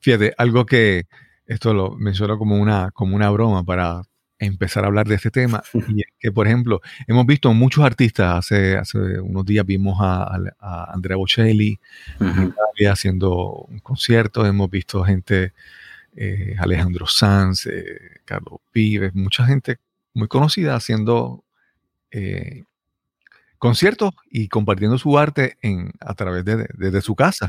[0.00, 1.04] Fíjate, algo que
[1.46, 4.02] esto lo menciono como una, como una broma para
[4.40, 5.62] empezar a hablar de este tema.
[5.88, 10.38] Y que, por ejemplo, hemos visto muchos artistas, hace, hace unos días vimos a,
[10.92, 11.78] Andrea Bocelli
[12.90, 15.52] haciendo un concierto, hemos visto gente,
[16.16, 19.78] eh, Alejandro Sanz, eh, Carlos Pives, mucha gente
[20.14, 21.44] muy conocida haciendo
[22.10, 22.64] eh,
[23.58, 27.48] conciertos y compartiendo su arte en, a través de, de, su casa.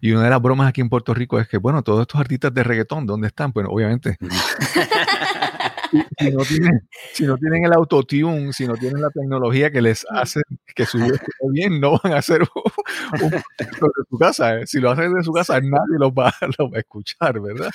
[0.00, 2.54] Y una de las bromas aquí en Puerto Rico es que, bueno, todos estos artistas
[2.54, 3.52] de reggaetón, ¿dónde están?
[3.52, 4.16] Bueno, obviamente
[6.18, 10.06] si, no tienen, si no tienen el autotune, si no tienen la tecnología que les
[10.10, 10.40] hace
[10.74, 12.42] que su vida esté bien, no van a hacer
[13.22, 14.58] un, de su casa.
[14.58, 14.66] ¿eh?
[14.66, 17.70] Si lo hacen de su casa, nadie los va, va a escuchar, ¿verdad?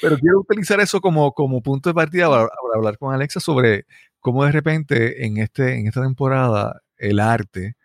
[0.00, 3.86] Pero, quiero utilizar eso como, como punto de partida para, hablar con Alexa sobre
[4.20, 7.76] cómo de repente en, este, en esta temporada el arte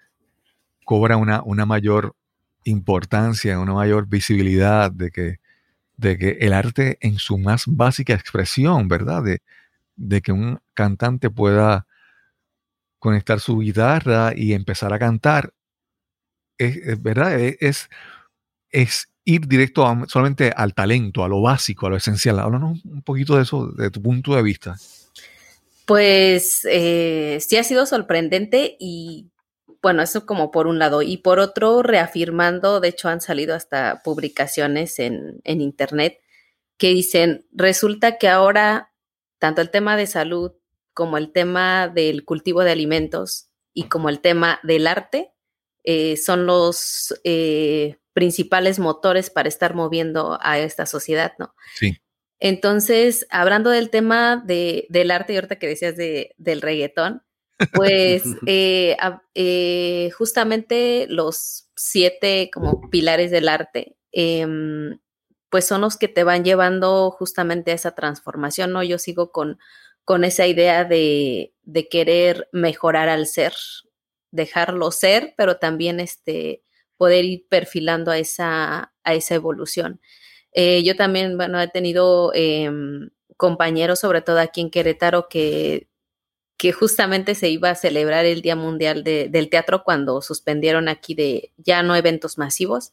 [0.86, 2.16] cobra una, una mayor
[2.64, 5.40] importancia, una mayor visibilidad de que
[6.00, 9.22] de que el arte en su más básica expresión, ¿verdad?
[9.24, 11.86] De, que un cantante pueda
[13.00, 15.54] conectar su guitarra y empezar a cantar,
[16.58, 17.38] es, ¿verdad?
[17.38, 17.90] E, es,
[18.70, 22.40] es ir directo solamente al talento, a lo básico, a lo esencial.
[22.40, 24.78] Háblanos un poquito de eso, de tu punto de vista.
[25.86, 29.28] Pues eh, sí ha sido sorprendente y
[29.82, 31.02] bueno, eso como por un lado.
[31.02, 36.20] Y por otro, reafirmando, de hecho han salido hasta publicaciones en, en Internet
[36.78, 38.94] que dicen, resulta que ahora
[39.38, 40.54] tanto el tema de salud
[40.94, 45.32] como el tema del cultivo de alimentos y como el tema del arte
[45.84, 51.56] eh, son los eh, principales motores para estar moviendo a esta sociedad, ¿no?
[51.76, 51.98] Sí.
[52.40, 57.24] Entonces, hablando del tema de, del arte y ahorita que decías de, del reggaetón,
[57.74, 58.98] Pues eh,
[59.36, 65.00] eh, justamente los siete como pilares del arte, em,
[65.50, 68.84] pues son los que te van llevando justamente a esa transformación, ¿no?
[68.84, 69.60] Yo sigo con,
[70.06, 73.54] con esa idea de, de querer mejorar al ser,
[74.32, 76.64] dejarlo ser, pero también este,
[76.98, 80.02] poder ir perfilando a esa, a esa evolución.
[80.54, 85.89] Eh, yo también, bueno, he tenido em, compañeros, sobre todo aquí en Querétaro, que,
[86.60, 91.54] que justamente se iba a celebrar el Día Mundial del Teatro cuando suspendieron aquí de
[91.56, 92.92] ya no eventos masivos.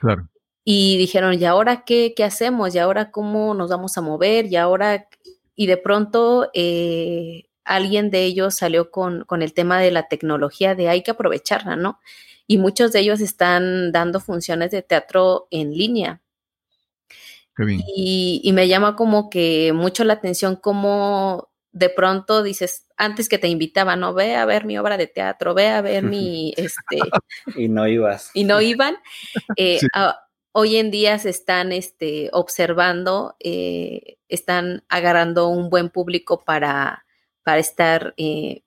[0.00, 0.28] Claro.
[0.64, 2.74] Y dijeron, ¿y ahora qué, qué hacemos?
[2.74, 4.46] ¿Y ahora cómo nos vamos a mover?
[4.46, 5.08] ¿Y ahora?
[5.54, 10.74] Y de pronto eh, alguien de ellos salió con, con el tema de la tecnología
[10.74, 12.00] de hay que aprovecharla, ¿no?
[12.48, 16.20] Y muchos de ellos están dando funciones de teatro en línea.
[17.96, 23.48] Y, me llama como que mucho la atención cómo de pronto dices, antes que te
[23.48, 26.98] invitaban, no, ve a ver mi obra de teatro, ve a ver mi, este...
[27.56, 28.30] y no ibas.
[28.34, 28.96] Y no iban.
[29.56, 29.80] Eh,
[30.52, 37.04] hoy en día se están este, observando, eh, están agarrando un buen público para,
[37.42, 38.62] para estar, eh,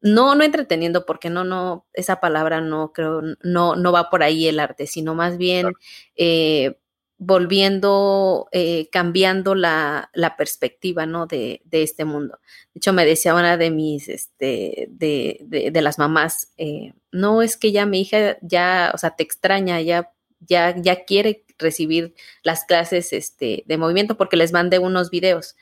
[0.00, 4.46] no, no entreteniendo, porque no, no, esa palabra no creo, no, no va por ahí
[4.46, 5.72] el arte, sino más bien
[7.18, 11.26] volviendo, eh, cambiando la, la, perspectiva, ¿no?
[11.26, 12.38] De, de, este mundo.
[12.74, 17.42] De hecho, me decía una de mis, este, de, de, de las mamás, eh, no
[17.42, 22.14] es que ya mi hija ya, o sea, te extraña, ya, ya, ya quiere recibir
[22.42, 25.56] las clases, este, de movimiento porque les mandé unos videos.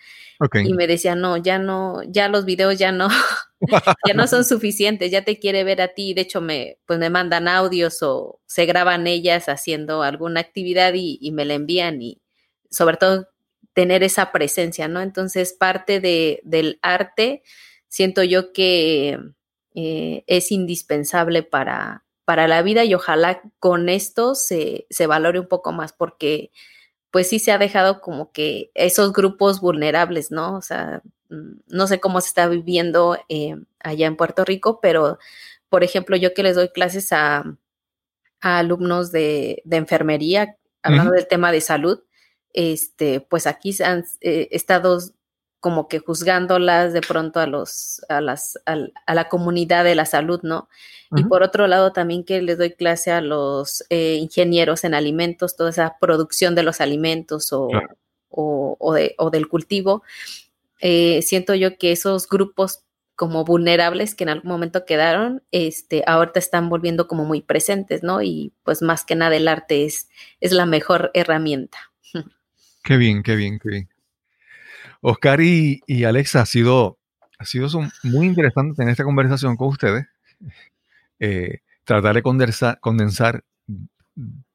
[0.64, 3.08] Y me decía, no, ya no, ya los videos ya no,
[4.06, 6.14] ya no son suficientes, ya te quiere ver a ti.
[6.14, 11.30] De hecho, me, pues me mandan audios o se graban ellas haciendo alguna actividad y,
[11.32, 12.20] me la envían y
[12.70, 13.28] sobre todo
[13.72, 15.00] tener esa presencia, ¿no?
[15.00, 17.42] Entonces, parte de, del arte,
[17.88, 19.18] siento yo que
[19.74, 25.48] eh, es indispensable para, para la vida y ojalá con esto se, se valore un
[25.48, 26.50] poco más porque
[27.10, 30.56] pues sí se ha dejado como que esos grupos vulnerables, ¿no?
[30.56, 31.00] O sea,
[31.66, 35.18] no sé cómo se está viviendo eh, allá en Puerto Rico, pero,
[35.68, 37.44] por ejemplo, yo que les doy clases a,
[38.40, 42.02] alumnos de, enfermería, hablando del tema de salud,
[42.52, 44.98] este, pues aquí se han eh, estado
[45.60, 50.40] como que juzgándolas de pronto a los, a las, a, la comunidad de la salud,
[50.42, 50.68] ¿no?
[51.16, 55.56] Y por otro lado, también que les doy clase a los eh, ingenieros en alimentos,
[55.56, 57.70] toda esa producción de los alimentos o,
[58.28, 60.02] o, de, o del cultivo.
[60.86, 62.84] Eh, siento yo que esos grupos
[63.16, 68.20] como vulnerables que en algún momento quedaron, este, ahorita están volviendo como muy presentes, ¿no?
[68.20, 70.10] Y pues más que nada el arte es,
[70.40, 71.78] es la mejor herramienta.
[72.84, 73.88] Qué bien, qué bien, qué bien.
[75.00, 76.98] Oscar y, Alexa, ha sido,
[77.38, 77.68] ha sido
[78.02, 80.04] muy interesante tener esta conversación con ustedes.
[81.18, 83.42] Eh, tratar de condensar, condensar,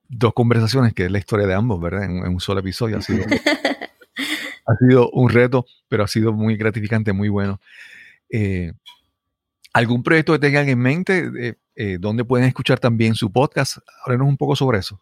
[0.10, 2.04] dos conversaciones, que es la historia de ambos, ¿verdad?
[2.04, 2.98] En, un solo episodio.
[2.98, 3.26] Ha sido,
[4.70, 7.60] ha sido un reto, pero ha sido muy gratificante, muy bueno.
[8.30, 8.74] Eh,
[9.74, 11.56] ¿Algún proyecto que tengan en mente?
[11.76, 13.78] Eh, ¿Dónde pueden escuchar también su podcast?
[14.06, 15.02] Háblenos un poco sobre eso.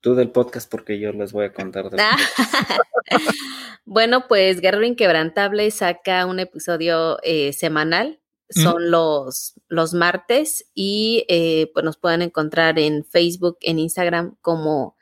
[0.00, 2.00] Tú del podcast, porque yo les voy a contar del
[3.84, 8.20] Bueno, pues Guerrero Inquebrantable saca un episodio eh, semanal.
[8.48, 14.96] Son los, los martes y eh, pues nos pueden encontrar en Facebook, en Instagram como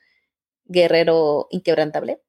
[0.64, 2.22] Guerrero Inquebrantable.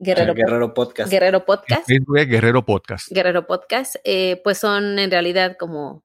[0.00, 1.10] Guerrero, Guerrero Podcast.
[1.10, 1.88] Guerrero Podcast.
[1.88, 3.12] Guerrero Podcast.
[3.12, 3.96] Guerrero Podcast.
[4.04, 6.04] Eh, pues son en realidad como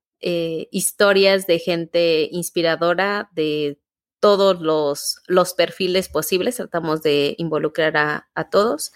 [0.72, 3.80] historias de gente inspiradora de
[4.20, 6.56] todos los, los perfiles posibles.
[6.56, 8.92] Tratamos de involucrar a, a todos.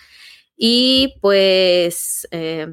[0.62, 2.68] Y pues eh,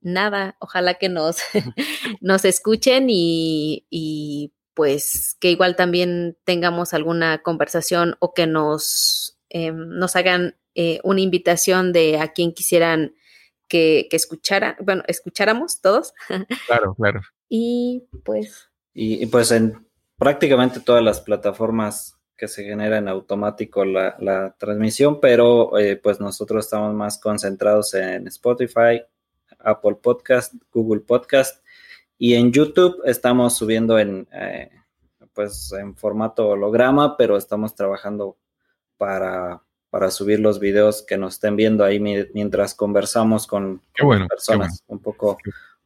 [0.00, 1.38] nada, ojalá que nos,
[2.20, 10.16] nos escuchen y, pues que igual también tengamos alguna conversación o que nos, eh, nos
[10.16, 13.14] hagan eh, una invitación de a quien quisieran
[13.68, 16.12] que, que escucharan, bueno, escucháramos todos.
[16.66, 17.20] Claro, claro.
[17.48, 18.68] Y pues.
[18.94, 19.86] y pues en
[20.16, 26.64] prácticamente todas las plataformas que se genera en automático la, transmisión, pero eh, pues nosotros
[26.64, 29.02] estamos más concentrados en Spotify,
[29.58, 31.62] Apple Podcast, Google Podcast
[32.16, 34.70] y en YouTube estamos subiendo en eh,
[35.34, 38.38] pues en formato holograma, pero estamos trabajando
[38.96, 43.82] para, para subir los videos que nos estén viendo ahí mientras conversamos con,
[44.28, 44.82] personas.
[44.86, 45.38] Un poco,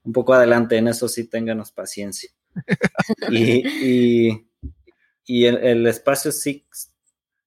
[0.02, 2.31] un poco adelante en eso sí ténganos paciencia.
[3.31, 4.44] y
[5.26, 6.93] y el, espacio Six,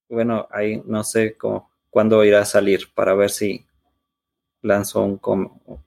[0.10, 3.66] bueno, ahí no sé cómo, cuándo irá a salir para ver si
[4.62, 5.20] lanzo un,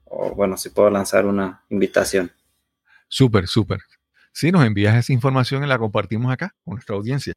[0.05, 2.31] o, bueno, si puedo lanzar una invitación.
[3.09, 3.81] Súper, súper.
[4.33, 7.33] Sí, nos envías esa información y la compartimos acá con nuestra audiencia.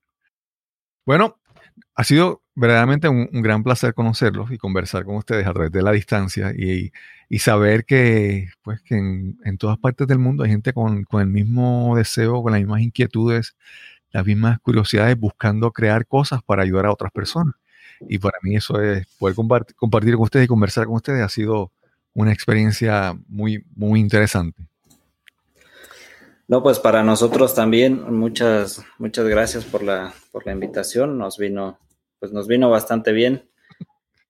[1.04, 1.40] Bueno,
[1.96, 5.92] ha sido verdaderamente un, gran placer conocerlos y conversar con ustedes a través de la
[5.92, 6.92] distancia y,
[7.40, 12.44] saber que, pues, que en, todas partes del mundo hay gente con, el mismo deseo,
[12.44, 13.56] con las mismas inquietudes,
[14.12, 17.56] las mismas curiosidades, buscando crear cosas para ayudar a otras personas.
[18.10, 21.30] Y para mí eso es poder compartir, compartir con ustedes y conversar con ustedes ha
[21.30, 21.72] sido
[22.14, 24.64] una experiencia muy, muy interesante.
[26.48, 31.18] No, pues para nosotros también muchas muchas gracias por la por la invitación.
[31.18, 31.80] Nos vino
[32.20, 33.50] pues nos vino bastante bien.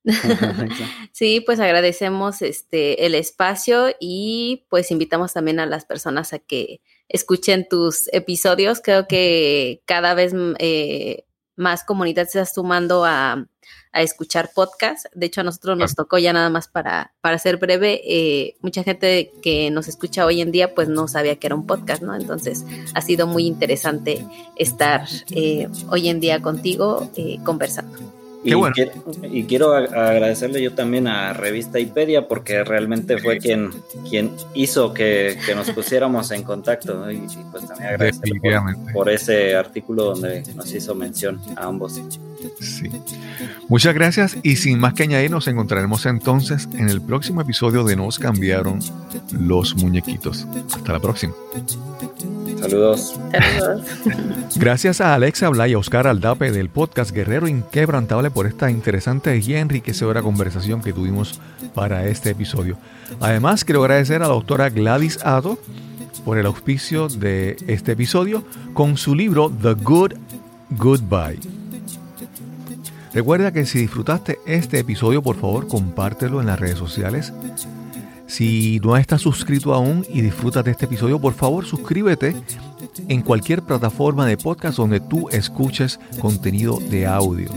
[1.11, 6.81] sí, pues agradecemos este el espacio y pues invitamos también a las personas a que
[7.07, 8.81] escuchen tus episodios.
[8.83, 11.25] Creo que cada vez eh,
[11.55, 13.45] más comunidad se está sumando a,
[13.91, 15.05] a escuchar podcast.
[15.13, 18.01] De hecho, a nosotros nos tocó ya nada más para, para ser breve.
[18.05, 21.67] Eh, mucha gente que nos escucha hoy en día, pues no sabía que era un
[21.67, 22.15] podcast, ¿no?
[22.15, 24.25] Entonces, ha sido muy interesante
[24.55, 28.22] estar eh, hoy en día contigo eh, conversando.
[28.43, 33.71] Y, quiero, agradecerle yo también a Revista Ipedia porque realmente fue quien,
[34.09, 37.09] quien hizo que, nos pusiéramos en contacto.
[37.09, 37.21] Y,
[37.51, 38.41] pues también agradecerle
[38.93, 42.01] por, ese artículo donde nos hizo mención a ambos.
[42.59, 42.89] Sí.
[43.69, 47.95] Muchas gracias y sin más que añadir nos encontraremos entonces en el próximo episodio de
[47.95, 48.79] Nos cambiaron
[49.31, 50.45] los muñequitos.
[50.73, 51.33] Hasta la próxima.
[52.63, 53.19] Saludos.
[54.55, 59.37] Gracias a Alexa Bla y a Oscar Aldape del podcast Guerrero Inquebrantable por esta interesante
[59.37, 61.41] y enriquecedora conversación que tuvimos
[61.73, 62.77] para este episodio.
[63.19, 65.59] Además, quiero agradecer a la doctora Gladys Ado
[66.23, 70.13] por el auspicio de este episodio con su libro The Good
[70.69, 71.41] Goodbye.
[73.13, 77.33] Recuerda que si disfrutaste este episodio, por favor, compártelo en las redes sociales
[78.33, 82.35] si no estás suscrito aún y disfrutas de este episodio, por favor suscríbete
[83.07, 87.51] en cualquier plataforma de podcast donde tú escuches contenido de audio.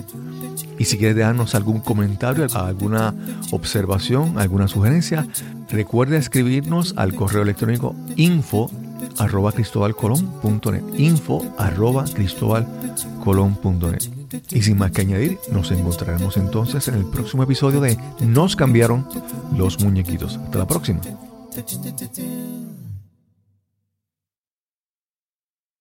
[0.79, 3.15] Y si quieres dejarnos algún comentario, alguna
[3.53, 5.27] observación, alguna sugerencia,
[5.71, 8.71] recuerda escribirnos al correo electrónico info
[9.17, 14.16] arroba cristobalcolón.net info arroba cristobalcolón.net
[14.51, 19.09] y sin más que añadir, nos encontraremos entonces en el próximo episodio de Nos cambiaron
[19.57, 20.37] los muñequitos.
[20.37, 21.01] Hasta la próxima.